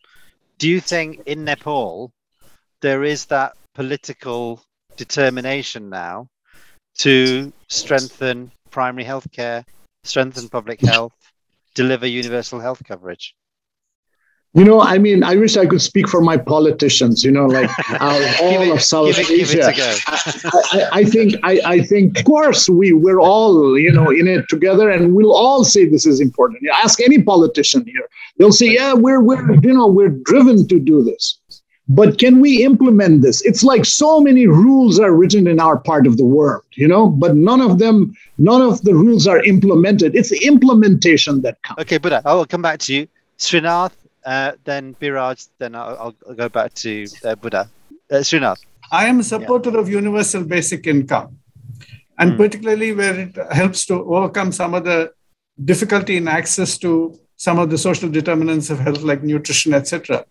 [0.60, 2.14] do you think in Nepal
[2.82, 4.62] there is that political
[4.98, 6.28] determination now
[6.98, 9.66] to strengthen primary health care,
[10.04, 11.14] strengthen public health,
[11.74, 13.36] deliver universal health coverage?
[14.56, 17.24] You know, I mean, I wish I could speak for my politicians.
[17.24, 17.70] You know, like
[18.02, 19.96] all it, of South give it, Asia.
[20.08, 24.28] I, I, I, think, I, I, think, of course, we we're all you know in
[24.28, 26.64] it together, and we'll all say this is important.
[26.64, 30.80] You ask any politician here; they'll say, "Yeah, we're we're you know we're driven to
[30.80, 31.39] do this."
[31.90, 33.42] But can we implement this?
[33.42, 37.10] It's like so many rules are written in our part of the world you know
[37.10, 40.16] but none of them none of the rules are implemented.
[40.16, 41.82] It's the implementation that counts.
[41.82, 43.08] Okay but i'll come back to you.
[43.38, 43.94] Srinath
[44.26, 47.70] uh, then biraj then i'll, I'll go back to uh, buddha.
[48.12, 48.62] Uh, srinath.
[48.92, 49.80] I am a supporter yeah.
[49.80, 51.38] of universal basic income.
[52.18, 52.38] And mm.
[52.38, 55.14] particularly where it helps to overcome some of the
[55.64, 60.26] difficulty in access to some of the social determinants of health like nutrition etc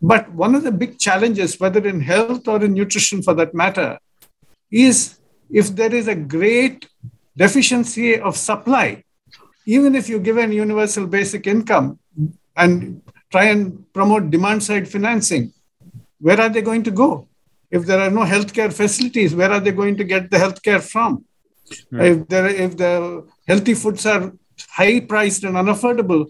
[0.00, 3.98] but one of the big challenges, whether in health or in nutrition for that matter,
[4.70, 5.18] is
[5.50, 6.86] if there is a great
[7.36, 9.02] deficiency of supply,
[9.66, 11.98] even if you give an universal basic income
[12.56, 15.52] and try and promote demand side financing,
[16.20, 17.28] where are they going to go?
[17.70, 21.24] If there are no healthcare facilities, where are they going to get the healthcare from?
[21.90, 22.00] Hmm.
[22.00, 24.32] If, there, if the healthy foods are
[24.70, 26.26] high priced and unaffordable,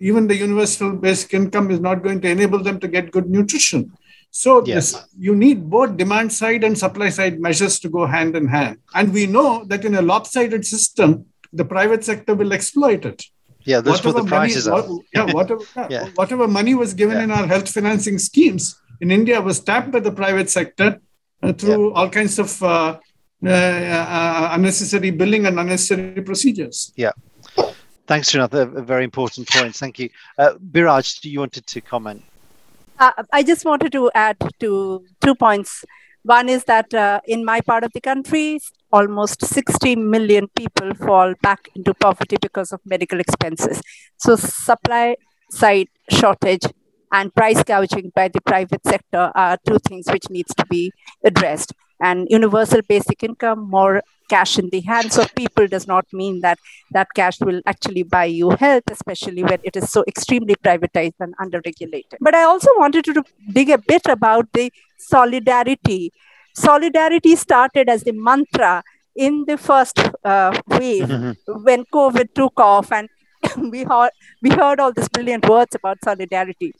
[0.00, 3.92] even the universal basic income is not going to enable them to get good nutrition.
[4.30, 4.92] So yes.
[4.92, 8.78] this, you need both demand side and supply side measures to go hand in hand.
[8.94, 13.24] And we know that in a lopsided system, the private sector will exploit it.
[13.64, 14.88] Yeah, that's whatever what the prices money, are.
[14.88, 16.08] What, yeah, whatever, yeah.
[16.14, 17.24] whatever money was given yeah.
[17.24, 21.00] in our health financing schemes in India was tapped by the private sector
[21.42, 22.98] uh, through all kinds of uh,
[23.44, 26.92] uh, uh, unnecessary billing and unnecessary procedures.
[26.96, 27.12] Yeah.
[28.08, 28.54] Thanks, Srinath.
[28.54, 29.76] A very important point.
[29.76, 30.08] Thank you.
[30.38, 32.24] Uh, Biraj, do you wanted to comment?
[32.98, 35.84] Uh, I just wanted to add to two points.
[36.22, 41.34] One is that uh, in my part of the country, almost 60 million people fall
[41.42, 43.82] back into poverty because of medical expenses.
[44.16, 45.16] So, supply
[45.50, 46.64] side shortage
[47.12, 50.92] and price gouging by the private sector are two things which needs to be
[51.24, 56.40] addressed and universal basic income more cash in the hands of people does not mean
[56.40, 56.58] that
[56.90, 61.36] that cash will actually buy you health especially when it is so extremely privatized and
[61.38, 62.18] underregulated.
[62.20, 66.12] But i also wanted to dig a bit about the solidarity.
[66.54, 68.82] Solidarity started as the mantra
[69.14, 71.64] in the first uh, wave mm-hmm.
[71.64, 73.08] when covid took off and
[73.72, 74.10] we heard
[74.42, 76.72] we heard all these brilliant words about solidarity.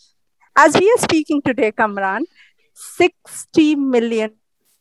[0.57, 2.25] As we are speaking today, Kamran,
[2.75, 4.33] 60 million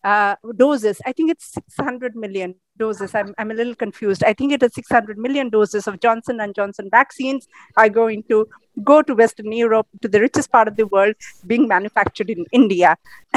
[0.08, 3.14] uh, doses, I think it's 600 million doses.
[3.14, 4.24] I'm, I'm a little confused.
[4.24, 7.46] I think it is 600 million doses of Johnson and Johnson vaccines
[7.76, 8.48] are going to
[8.86, 12.96] go to Western Europe, to the richest part of the world, being manufactured in India.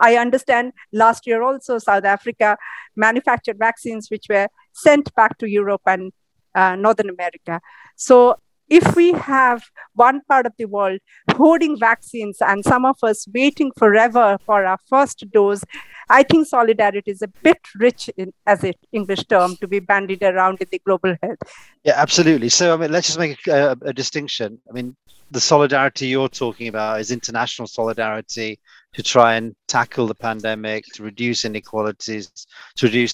[0.00, 2.56] I understand last year also South Africa
[2.96, 6.12] manufactured vaccines which were sent back to Europe and
[6.54, 7.60] uh, Northern America.
[7.94, 8.38] So
[8.70, 9.64] if we have
[9.94, 11.00] one part of the world
[11.32, 15.64] hoarding vaccines and some of us waiting forever for our first dose,
[16.08, 20.22] I think solidarity is a bit rich in, as an English term to be bandied
[20.22, 21.38] around in the global health.
[21.84, 22.48] Yeah, absolutely.
[22.48, 24.58] So, I mean, let's just make a, a distinction.
[24.68, 24.96] I mean,
[25.32, 28.58] the solidarity you're talking about is international solidarity
[28.92, 32.30] to try and tackle the pandemic, to reduce inequalities,
[32.76, 33.12] to reduce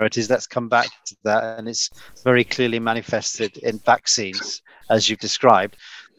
[0.00, 1.90] Let's come back to that, and it's
[2.24, 5.76] very clearly manifested in vaccines, as you've described.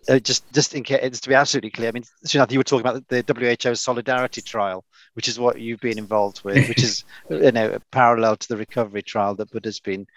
[0.10, 2.88] Uh, just, just in case, to be absolutely clear, I mean, Srinath, you were talking
[2.88, 7.52] about the WHO Solidarity Trial, which is what you've been involved with, which is, you
[7.52, 10.08] know, parallel to the recovery trial that Buddha's been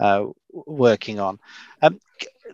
[0.00, 1.38] uh, working on.
[1.82, 2.00] Um,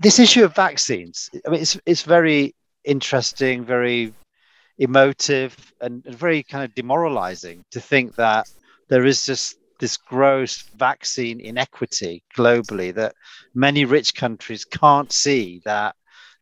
[0.01, 2.55] this issue of vaccines, I mean, it's it's very
[2.85, 4.13] interesting, very
[4.79, 8.49] emotive, and very kind of demoralizing to think that
[8.89, 13.15] there is just this gross vaccine inequity globally that
[13.55, 15.97] many rich countries can't see that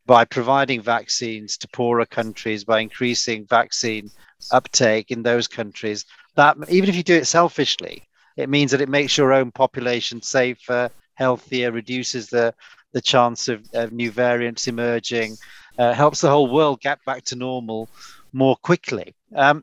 [0.06, 4.10] by providing vaccines to poorer countries, by increasing vaccine
[4.50, 8.02] uptake in those countries, that even if you do it selfishly,
[8.36, 12.54] it means that it makes your own population safer, healthier, reduces the,
[12.92, 15.36] the chance of, of new variants emerging,
[15.78, 17.88] uh, helps the whole world get back to normal
[18.32, 19.14] more quickly.
[19.34, 19.62] Um,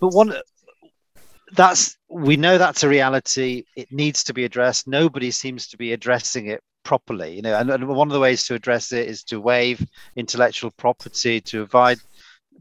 [0.00, 0.32] but one
[1.52, 3.64] that's we know that's a reality.
[3.76, 4.86] It needs to be addressed.
[4.86, 7.36] Nobody seems to be addressing it properly.
[7.36, 9.86] You know, and, and one of the ways to address it is to waive
[10.16, 11.98] intellectual property, to provide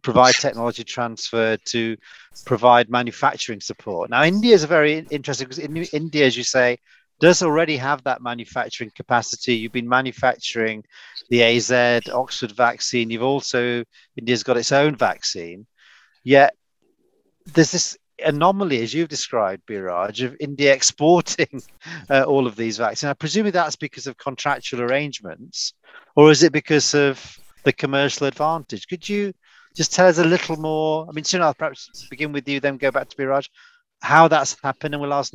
[0.03, 1.97] provide technology transfer, to
[2.45, 4.09] provide manufacturing support.
[4.09, 6.77] Now, India is a very interesting because in India, as you say,
[7.19, 9.55] does already have that manufacturing capacity.
[9.55, 10.83] You've been manufacturing
[11.29, 11.71] the AZ
[12.09, 13.09] Oxford vaccine.
[13.09, 13.83] You've also
[14.15, 15.65] India's got its own vaccine.
[16.23, 16.53] Yet
[17.45, 21.61] there's this anomaly, as you've described, Biraj, of India exporting
[22.09, 23.09] uh, all of these vaccines.
[23.09, 25.74] I presume that's because of contractual arrangements,
[26.15, 28.88] or is it because of the commercial advantage?
[28.88, 29.34] Could you
[29.76, 31.05] just tell us a little more?
[31.07, 33.49] I mean, soon I'll perhaps begin with you, then go back to Biraj,
[34.01, 35.34] how that's happened, and we'll ask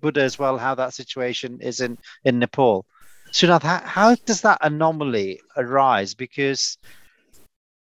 [0.00, 2.86] Buddha as well how that situation is in, in Nepal.
[3.32, 6.14] Srinath, how, how does that anomaly arise?
[6.14, 6.76] Because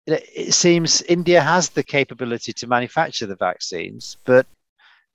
[0.08, 4.46] it seems India has the capability to manufacture the vaccines, but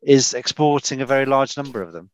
[0.01, 2.09] is exporting a very large number of them.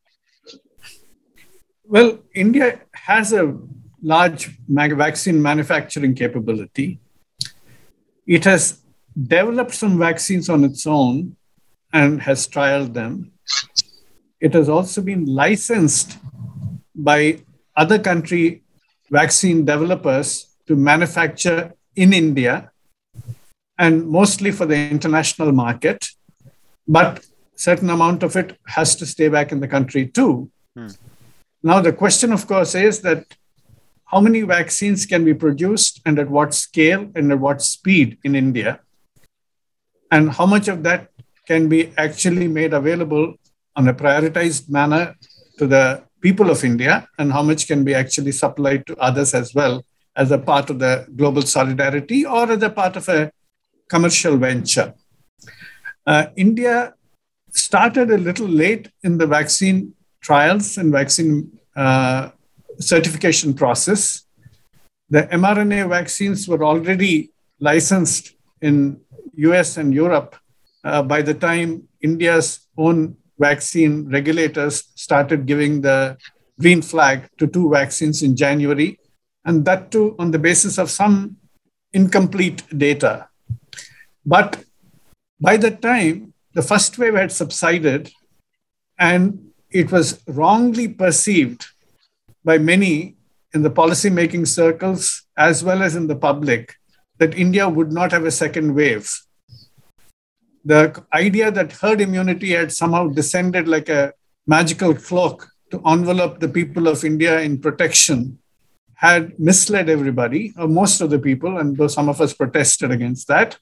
[1.84, 3.58] Well, India has a
[4.02, 7.00] large vaccine manufacturing capability.
[8.28, 8.82] It has
[9.18, 11.36] developed some vaccines on its own
[11.92, 13.32] and has trialed them.
[14.40, 16.18] It has also been licensed
[16.96, 17.42] by
[17.76, 18.64] other country
[19.10, 21.74] vaccine developers to manufacture
[22.04, 22.72] in India
[23.78, 26.00] and mostly for the international market.
[26.88, 27.26] But
[27.56, 30.50] certain amount of it has to stay back in the country too.
[30.76, 30.88] Hmm.
[31.62, 33.26] Now the question, of course, is that
[34.12, 38.34] how many vaccines can be produced and at what scale and at what speed in
[38.34, 38.80] India?
[40.10, 41.10] And how much of that
[41.46, 43.36] can be actually made available
[43.76, 45.16] on a prioritized manner
[45.58, 49.54] to the people of India, and how much can be actually supplied to others as
[49.54, 49.84] well
[50.16, 53.32] as a part of the global solidarity or as a part of a
[53.90, 54.94] commercial venture.
[56.06, 56.94] Uh, India
[57.52, 62.30] started a little late in the vaccine trials and vaccine uh,
[62.80, 64.26] certification process.
[65.10, 69.00] The mRNA vaccines were already licensed in
[69.36, 70.36] US and Europe
[70.84, 76.18] uh, by the time India's own vaccine regulators started giving the
[76.60, 78.99] green flag to two vaccines in January,
[79.50, 81.36] and that too on the basis of some
[81.92, 83.28] incomplete data.
[84.24, 84.64] But
[85.42, 88.12] by that time, the first wave had subsided
[89.00, 91.66] and it was wrongly perceived
[92.44, 93.16] by many
[93.56, 96.76] in the policy making circles as well as in the public
[97.18, 99.10] that India would not have a second wave.
[100.64, 104.14] The idea that herd immunity had somehow descended like a
[104.46, 108.38] magical cloak to envelop the people of India in protection
[109.00, 113.30] had misled everybody, or most of the people, and though some of us protested against
[113.30, 113.58] that.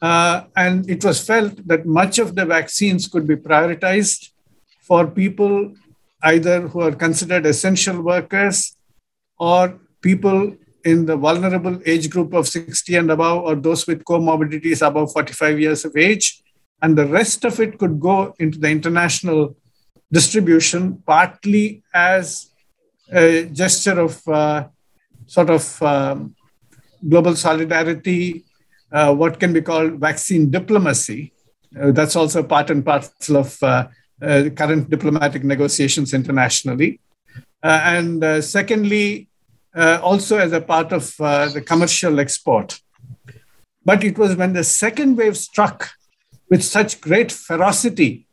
[0.00, 4.30] Uh, and it was felt that much of the vaccines could be prioritized
[4.80, 5.74] for people
[6.22, 8.76] either who are considered essential workers
[9.38, 14.80] or people in the vulnerable age group of 60 and above, or those with comorbidities
[14.86, 16.42] above 45 years of age.
[16.80, 19.54] And the rest of it could go into the international
[20.10, 22.49] distribution, partly as
[23.12, 24.68] a gesture of uh,
[25.26, 26.34] sort of um,
[27.08, 28.44] global solidarity,
[28.92, 31.32] uh, what can be called vaccine diplomacy.
[31.80, 33.86] Uh, that's also part and parcel of uh,
[34.22, 37.00] uh, current diplomatic negotiations internationally.
[37.62, 39.28] Uh, and secondly,
[39.74, 42.80] also as a part of the commercial export.
[43.84, 45.90] But it was when the second wave struck
[46.48, 48.26] with such great ferocity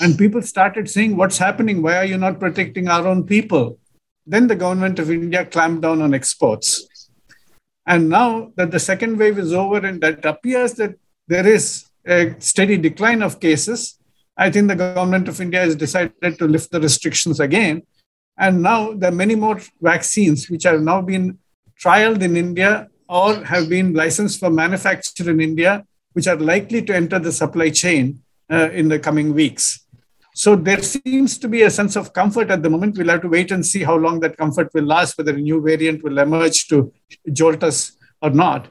[0.00, 1.82] and people started saying, What's happening?
[1.82, 3.78] Why are you not protecting our own people?
[4.26, 6.88] Then the government of India clamped down on exports.
[7.86, 10.94] And now that the second wave is over and that appears that
[11.28, 13.98] there is a steady decline of cases,
[14.36, 17.82] I think the government of India has decided to lift the restrictions again.
[18.36, 21.38] And now there are many more vaccines which have now been
[21.80, 26.94] trialed in India or have been licensed for manufacture in India, which are likely to
[26.94, 29.83] enter the supply chain uh, in the coming weeks.
[30.36, 32.98] So there seems to be a sense of comfort at the moment.
[32.98, 35.62] We'll have to wait and see how long that comfort will last, whether a new
[35.62, 36.92] variant will emerge to
[37.32, 38.68] jolt us or not.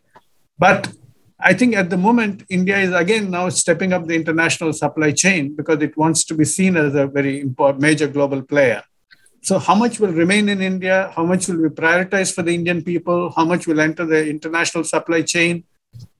[0.59, 0.91] But
[1.39, 5.55] I think at the moment, India is again now stepping up the international supply chain
[5.55, 8.83] because it wants to be seen as a very important, major global player.
[9.41, 11.11] So, how much will remain in India?
[11.15, 13.31] How much will be prioritized for the Indian people?
[13.31, 15.63] How much will enter the international supply chain?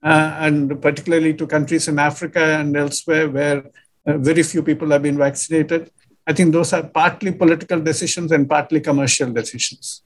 [0.02, 3.64] Uh, and particularly to countries in Africa and elsewhere where
[4.06, 5.90] uh, very few people have been vaccinated.
[6.26, 10.02] I think those are partly political decisions and partly commercial decisions.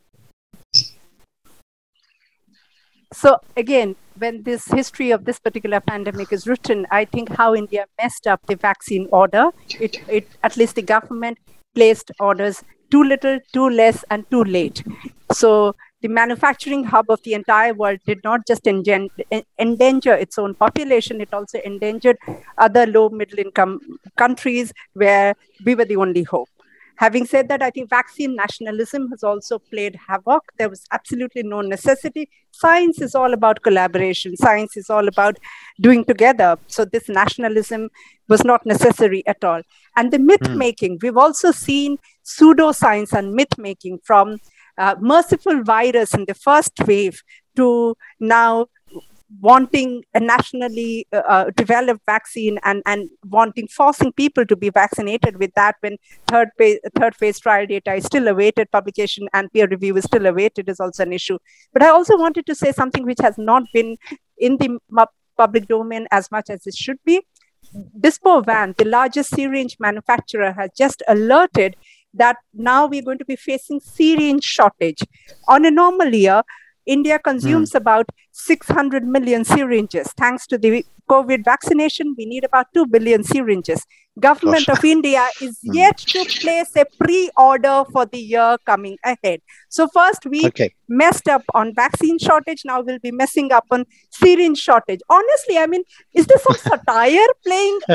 [3.13, 7.87] So, again, when this history of this particular pandemic is written, I think how India
[8.01, 11.39] messed up the vaccine order, it, it at least the government
[11.75, 14.83] placed orders too little, too less, and too late.
[15.33, 21.21] So, the manufacturing hub of the entire world did not just endanger its own population,
[21.21, 22.19] it also endangered
[22.57, 23.81] other low middle income
[24.17, 25.35] countries where
[25.65, 26.49] we were the only hope.
[26.97, 30.43] Having said that, I think vaccine nationalism has also played havoc.
[30.59, 32.29] There was absolutely no necessity.
[32.51, 35.39] Science is all about collaboration, science is all about
[35.81, 36.59] doing together.
[36.67, 37.91] So, this nationalism
[38.29, 39.63] was not necessary at all.
[39.97, 41.03] And the myth making, mm.
[41.05, 44.39] we've also seen pseudoscience and myth making from
[44.79, 47.22] uh, merciful virus in the first wave
[47.57, 48.66] to now
[49.41, 55.39] wanting a nationally uh, uh, developed vaccine and, and wanting forcing people to be vaccinated
[55.39, 55.97] with that when
[56.29, 60.26] third phase third phase trial data is still awaited publication and peer review is still
[60.26, 61.39] awaited is also an issue.
[61.72, 63.97] But i also wanted to say something which has not been
[64.39, 64.79] in the
[65.37, 67.22] public domain as much as it should be.
[68.01, 71.76] Dispovan, the largest syringe manufacturer, has just alerted
[72.15, 75.03] that now we're going to be facing syringe shortage.
[75.49, 76.43] On a normal year,
[76.87, 77.77] India consumes mm.
[77.77, 80.13] about 600 million syringes.
[80.17, 83.85] Thanks to the COVID vaccination, we need about 2 billion syringes.
[84.21, 84.79] Government Gosh.
[84.79, 85.75] of India is mm.
[85.75, 89.41] yet to place a pre-order for the year coming ahead.
[89.69, 90.75] So first we okay.
[90.89, 92.63] messed up on vaccine shortage.
[92.65, 95.01] Now we'll be messing up on syringe shortage.
[95.09, 95.83] Honestly, I mean,
[96.15, 97.81] is this some satire playing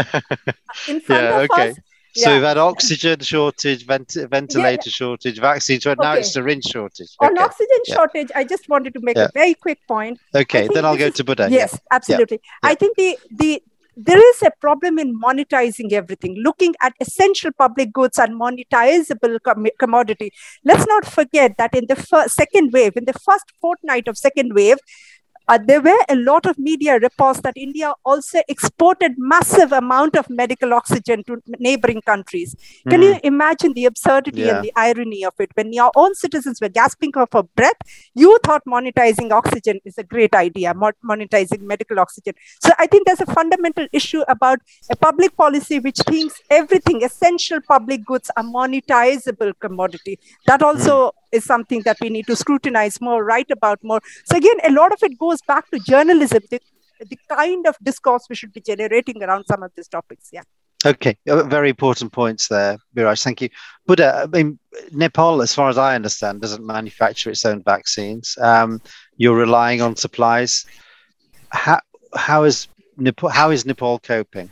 [0.87, 1.69] in front yeah, of okay.
[1.71, 1.77] us?
[2.15, 2.35] So yeah.
[2.35, 4.91] we've had oxygen shortage, vent- ventilator yeah.
[4.91, 6.07] shortage, vaccines, but okay.
[6.07, 7.09] now it's syringe shortage.
[7.19, 7.27] Okay.
[7.27, 7.95] On oxygen yeah.
[7.95, 10.19] shortage, I just wanted to make a very quick point.
[10.35, 11.47] Okay, then I'll go is, to Buddha.
[11.49, 12.39] Yes, absolutely.
[12.61, 13.63] I think the the
[13.95, 19.67] there is a problem in monetizing everything, looking at essential public goods and monetizable com-
[19.79, 20.31] commodity.
[20.63, 24.53] Let's not forget that in the first, second wave, in the first fortnight of second
[24.53, 24.77] wave,
[25.47, 30.29] uh, there were a lot of media reports that India also exported massive amount of
[30.29, 32.55] medical oxygen to neighboring countries.
[32.85, 32.91] Mm.
[32.91, 33.19] Can you hmm.
[33.23, 34.55] imagine the absurdity yeah.
[34.55, 35.51] and the irony of it?
[35.55, 37.81] When your own citizens were gasping for breath,
[38.15, 42.33] you thought monetizing oxygen is a great idea, monetizing medical oxygen.
[42.61, 47.59] So I think there's a fundamental issue about a public policy which thinks everything, essential
[47.67, 50.19] public goods, are monetizable commodity.
[50.47, 54.01] That also mm is something that we need to scrutinize more, write about more.
[54.25, 56.43] So again, a lot of it goes back to journalism.
[56.49, 56.59] The,
[56.99, 60.29] the kind of discourse we should be generating around some of these topics.
[60.31, 60.43] Yeah.
[60.85, 63.23] Okay, uh, very important points there, Biraj.
[63.23, 63.49] Thank you.
[63.85, 64.59] But uh, I mean,
[64.91, 68.37] Nepal, as far as I understand, doesn't manufacture its own vaccines.
[68.41, 68.81] Um,
[69.15, 70.65] you're relying on supplies.
[71.49, 71.79] How
[72.15, 72.67] how is
[72.97, 74.49] Nepal, how is Nepal coping?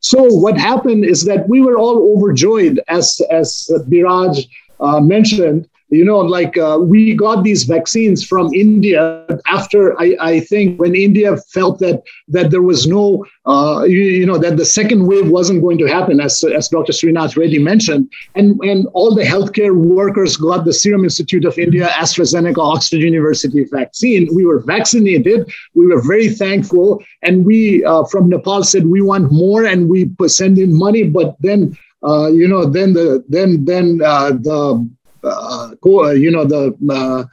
[0.00, 4.44] So what happened is that we were all overjoyed, as as Biraj
[4.80, 10.40] uh, mentioned, you know like uh, we got these vaccines from india after I, I,
[10.40, 14.64] think when india felt that that there was no uh, you, you, know that the
[14.64, 18.10] second wave wasn't going to happen as, as dr srinath reddy mentioned.
[18.34, 23.64] And, and all the healthcare workers got the serum institute of india astrazeneca oxford university
[23.64, 24.28] vaccine.
[24.34, 25.50] We were vaccinated.
[25.74, 27.02] We were very thankful.
[27.22, 31.04] And we uh, from nepal said we want more and we send in money.
[31.04, 34.88] But then uh, you know then the then then uh, the
[35.22, 37.24] you know the uh,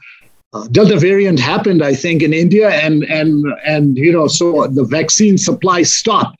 [0.52, 4.84] uh, Delta variant happened, I think, in India, and and and you know, so the
[4.84, 6.36] vaccine supply stopped,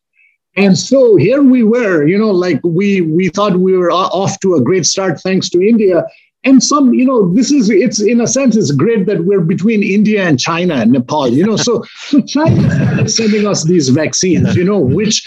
[0.56, 4.56] and so here we were, you know, like we we thought we were off to
[4.56, 6.04] a great start thanks to India,
[6.44, 9.82] and some you know this is it's in a sense it's great that we're between
[9.82, 14.56] india and china and nepal you know so so china is sending us these vaccines
[14.56, 15.22] you know which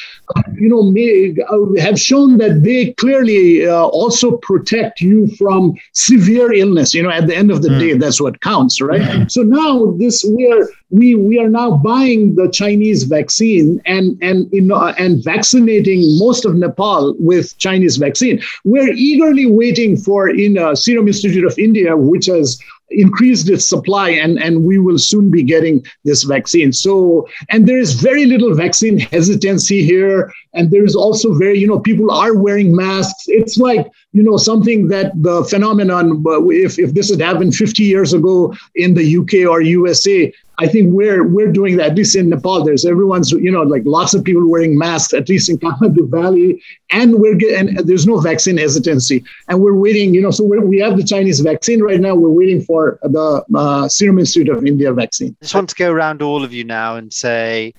[0.56, 6.52] you know may uh, have shown that they clearly uh, also protect you from severe
[6.52, 7.80] illness you know at the end of the mm.
[7.80, 9.30] day that's what counts right mm.
[9.30, 14.62] so now this we're we we are now buying the Chinese vaccine and and you
[14.62, 18.42] know, and vaccinating most of Nepal with Chinese vaccine.
[18.64, 22.60] We're eagerly waiting for in uh, Serum Institute of India, which has
[22.94, 26.72] increased its supply and, and we will soon be getting this vaccine.
[26.72, 30.32] So, and there is very little vaccine hesitancy here.
[30.54, 33.24] And there is also very, you know, people are wearing masks.
[33.28, 38.14] It's like, you know, something that the phenomenon, if, if this had happened 50 years
[38.14, 40.32] ago in the UK or USA,
[40.64, 41.92] I think we're we're doing that.
[41.92, 45.14] At least in Nepal, there's everyone's you know like lots of people wearing masks.
[45.14, 49.76] At least in Kathmandu Valley, and we're getting and there's no vaccine hesitancy, and we're
[49.76, 50.14] waiting.
[50.14, 52.16] You know, so we have the Chinese vaccine right now.
[52.16, 55.36] We're waiting for the uh, Serum Institute of India vaccine.
[55.42, 57.74] I just want to go around all of you now and say,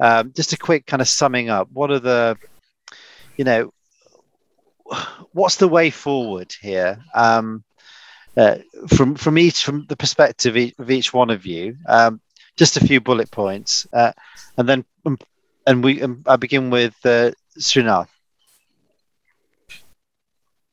[0.00, 1.68] um, just a quick kind of summing up.
[1.72, 2.36] What are the,
[3.36, 3.72] you know,
[5.32, 6.98] what's the way forward here?
[7.14, 7.62] Um,
[8.38, 12.20] uh, from from each from the perspective of each one of you, um,
[12.56, 14.12] just a few bullet points, uh,
[14.56, 15.18] and then um,
[15.66, 18.08] and we um, I begin with uh, Srinath.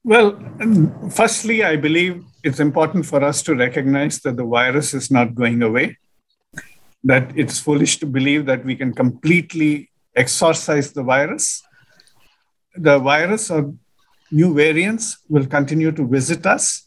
[0.03, 5.09] Well, um, firstly, I believe it's important for us to recognize that the virus is
[5.09, 5.97] not going away.
[7.03, 11.63] That it's foolish to believe that we can completely exorcise the virus.
[12.76, 13.74] The virus or
[14.32, 16.84] new variants will continue to visit us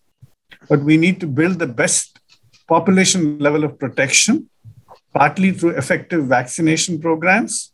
[0.69, 2.19] but we need to build the best
[2.67, 4.49] population level of protection,
[5.15, 7.73] partly through effective vaccination programs,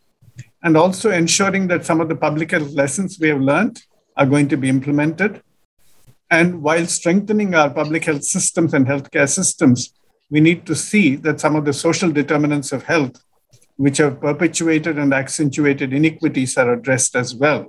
[0.62, 3.82] and also ensuring that some of the public health lessons we have learned
[4.16, 5.42] are going to be implemented.
[6.30, 9.92] And while strengthening our public health systems and healthcare systems,
[10.30, 13.22] we need to see that some of the social determinants of health,
[13.76, 17.66] which have perpetuated and accentuated inequities, are addressed as well.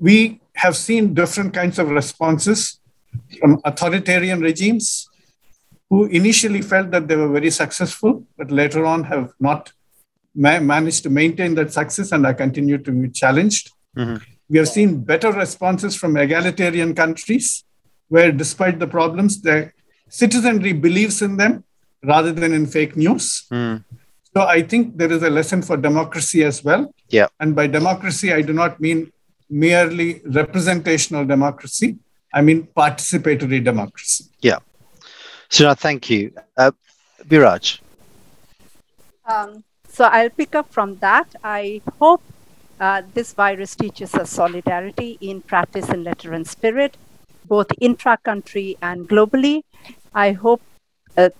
[0.00, 2.77] We have seen different kinds of responses
[3.40, 5.08] from authoritarian regimes
[5.90, 9.72] who initially felt that they were very successful, but later on have not
[10.34, 13.70] ma- managed to maintain that success and are continued to be challenged.
[13.96, 14.22] Mm-hmm.
[14.50, 17.64] We have seen better responses from egalitarian countries,
[18.08, 19.72] where despite the problems, the
[20.08, 21.64] citizenry believes in them
[22.02, 23.46] rather than in fake news.
[23.50, 23.84] Mm.
[24.34, 26.94] So I think there is a lesson for democracy as well.
[27.08, 27.26] Yeah.
[27.40, 29.12] And by democracy, I do not mean
[29.50, 31.98] merely representational democracy,
[32.32, 34.24] I mean participatory democracy.
[34.40, 34.58] Yeah.
[35.48, 36.32] So thank you.
[36.56, 36.72] Uh,
[37.24, 37.80] Biraj.
[39.26, 41.34] Um, so I'll pick up from that.
[41.42, 42.22] I hope
[42.80, 46.96] uh, this virus teaches us solidarity in practice and letter and spirit,
[47.44, 49.62] both intra-country and globally.
[50.14, 50.62] I hope
[51.16, 51.30] uh,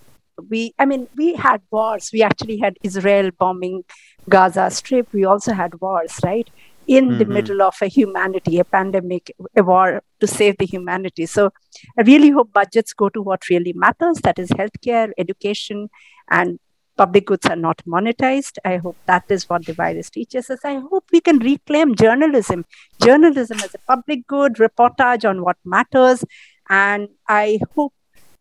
[0.49, 2.09] we, I mean, we had wars.
[2.11, 3.83] We actually had Israel bombing
[4.27, 5.11] Gaza Strip.
[5.13, 6.49] We also had wars, right?
[6.89, 7.17] In mm-hmm.
[7.19, 11.27] the middle of a humanity, a pandemic, a war to save the humanity.
[11.27, 11.51] So
[11.99, 15.89] I really hope budgets go to what really matters that is healthcare, education,
[16.31, 16.59] and
[16.97, 18.57] public goods are not monetized.
[18.65, 20.65] I hope that is what the virus teaches us.
[20.65, 22.65] I hope we can reclaim journalism,
[22.99, 26.25] journalism as a public good, reportage on what matters.
[26.69, 27.93] And I hope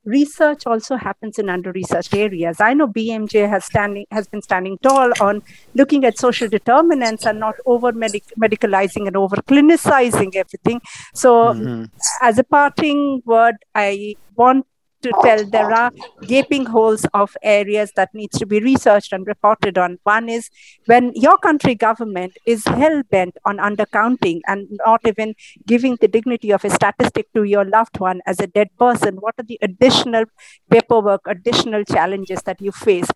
[0.09, 2.61] research also happens in under-researched areas.
[2.61, 5.43] I know BMJ has standing has been standing tall on
[5.75, 10.81] looking at social determinants and not over medicalizing and over clinicizing everything.
[11.15, 11.85] So, mm-hmm.
[12.23, 14.67] as a parting word, I want
[15.03, 15.93] to tell there are
[16.27, 19.99] gaping holes of areas that needs to be researched and reported on.
[20.05, 20.51] One is
[20.87, 25.35] when your country government is hell bent on undercounting and not even
[25.67, 29.17] giving the dignity of a statistic to your loved one as a dead person.
[29.17, 30.25] What are the additional
[30.71, 33.09] paperwork, additional challenges that you face?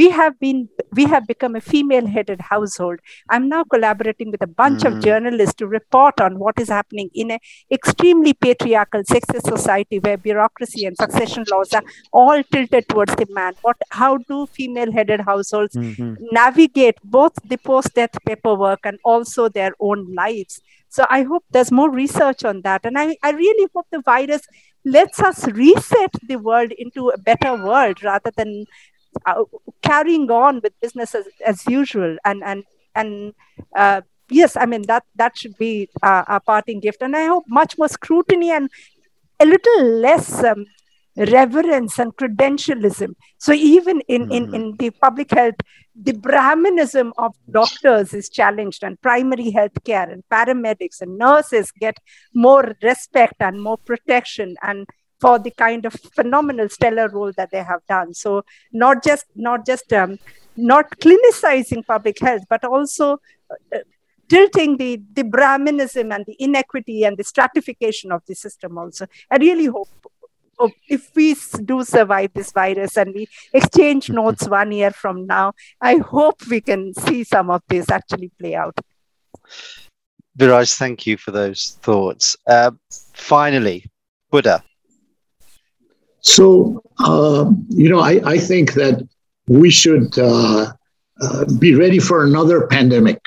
[0.00, 2.98] We have been we have become a female headed household
[3.34, 4.98] i'm now collaborating with a bunch mm-hmm.
[4.98, 7.40] of journalists to report on what is happening in an
[7.78, 13.52] extremely patriarchal sexist society where bureaucracy and succession laws are all tilted towards the man
[13.68, 16.14] what how do female headed households mm-hmm.
[16.40, 21.76] navigate both the post death paperwork and also their own lives so i hope there's
[21.82, 24.42] more research on that and i, I really hope the virus
[24.84, 28.64] lets us reset the world into a better world rather than
[29.26, 29.44] uh,
[29.82, 32.16] carrying on with business as, as usual.
[32.24, 33.34] And and and
[33.76, 37.02] uh, yes i mean that that should be uh, a parting gift.
[37.02, 38.70] And i hope much more scrutiny and
[39.38, 40.66] a little less um,
[41.16, 43.14] reverence and credentialism.
[43.38, 44.32] So even in, mm-hmm.
[44.32, 45.56] in in the public health
[46.02, 51.96] the brahmanism of doctors is challenged and primary health care and paramedics and nurses get
[52.34, 54.56] more respect and more protection.
[54.62, 54.86] And
[55.20, 59.66] for the kind of phenomenal stellar role that they have done so not just not
[59.66, 60.18] just um,
[60.56, 63.18] not clinicizing public health but also
[63.74, 63.78] uh,
[64.28, 69.36] tilting the, the brahmanism and the inequity and the stratification of the system also i
[69.36, 69.88] really hope
[70.88, 75.96] if we do survive this virus and we exchange notes one year from now, I
[75.96, 78.78] hope we can see some of this actually play out.
[80.38, 82.36] Biraj, thank you for those thoughts.
[82.46, 82.70] Uh,
[83.14, 83.90] finally,
[84.30, 84.62] Buddha,
[86.22, 89.06] so, uh, you know, I, I think that
[89.48, 90.72] we should uh,
[91.20, 93.20] uh, be ready for another pandemic.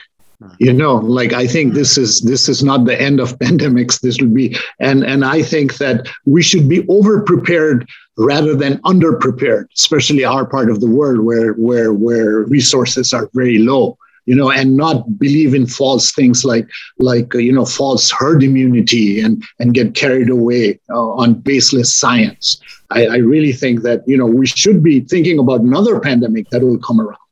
[0.60, 4.02] You know, like I think this is this is not the end of pandemics.
[4.02, 7.88] This will be, and and I think that we should be over prepared
[8.18, 13.30] rather than under prepared, especially our part of the world where where where resources are
[13.34, 16.68] very low you know, and not believe in false things like
[17.00, 21.96] like uh, you know false herd immunity and and get carried away uh, on baseless
[21.96, 22.62] science.
[22.90, 26.62] I, I really think that you know we should be thinking about another pandemic that
[26.62, 27.23] will come around.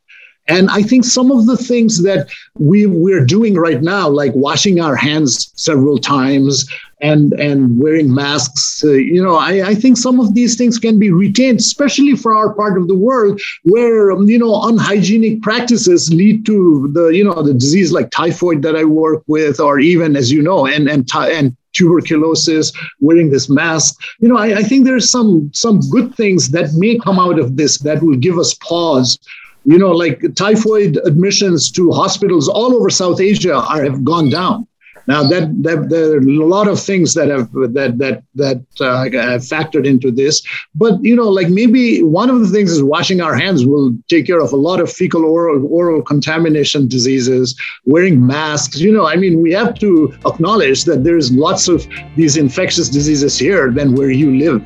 [0.48, 4.80] And I think some of the things that we we're doing right now, like washing
[4.80, 6.68] our hands several times
[7.00, 10.98] and and wearing masks, uh, you know, I, I think some of these things can
[11.00, 16.12] be retained, especially for our part of the world where um, you know unhygienic practices
[16.12, 20.16] lead to the you know the disease like typhoid that I work with, or even
[20.16, 24.00] as you know, and and and tuberculosis, wearing this mask.
[24.20, 27.56] You know, I, I, think there's some some good things that may come out of
[27.56, 29.18] this that will give us pause
[29.66, 34.68] you know, like typhoid admissions to hospitals all over South Asia are, have gone down.
[35.08, 39.04] Now that, that there are a lot of things that have that that that uh,
[39.04, 40.42] have factored into this,
[40.76, 44.28] but you know, like maybe one of the things is washing our hands will take
[44.28, 47.60] care of a lot of fecal oral oral contamination diseases.
[47.86, 52.38] Wearing masks, you know, I mean, we have to acknowledge that there's lots of these
[52.38, 54.64] infectious diseases here than where you live,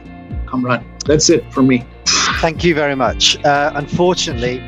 [0.49, 0.85] Kamran.
[1.05, 1.85] That's it for me.
[2.41, 3.43] Thank you very much.
[3.45, 4.61] Uh, unfortunately,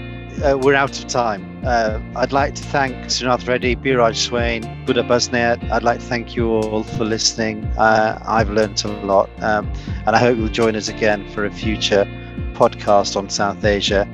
[0.43, 1.61] uh, we're out of time.
[1.65, 5.69] Uh, I'd like to thank Srinath Reddy, Biraj Swain, Buddha Basnyat.
[5.71, 7.65] I'd like to thank you all for listening.
[7.77, 9.71] Uh, I've learned a lot, um,
[10.05, 12.05] and I hope you'll join us again for a future
[12.53, 14.07] podcast on South Asia.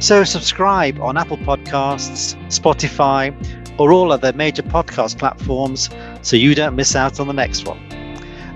[0.00, 3.34] So, subscribe on Apple Podcasts, Spotify,
[3.78, 5.88] or all other major podcast platforms
[6.22, 7.80] so you don't miss out on the next one.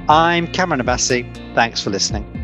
[0.09, 1.55] I'm Kamran Abbasi.
[1.55, 2.42] Thanks for listening.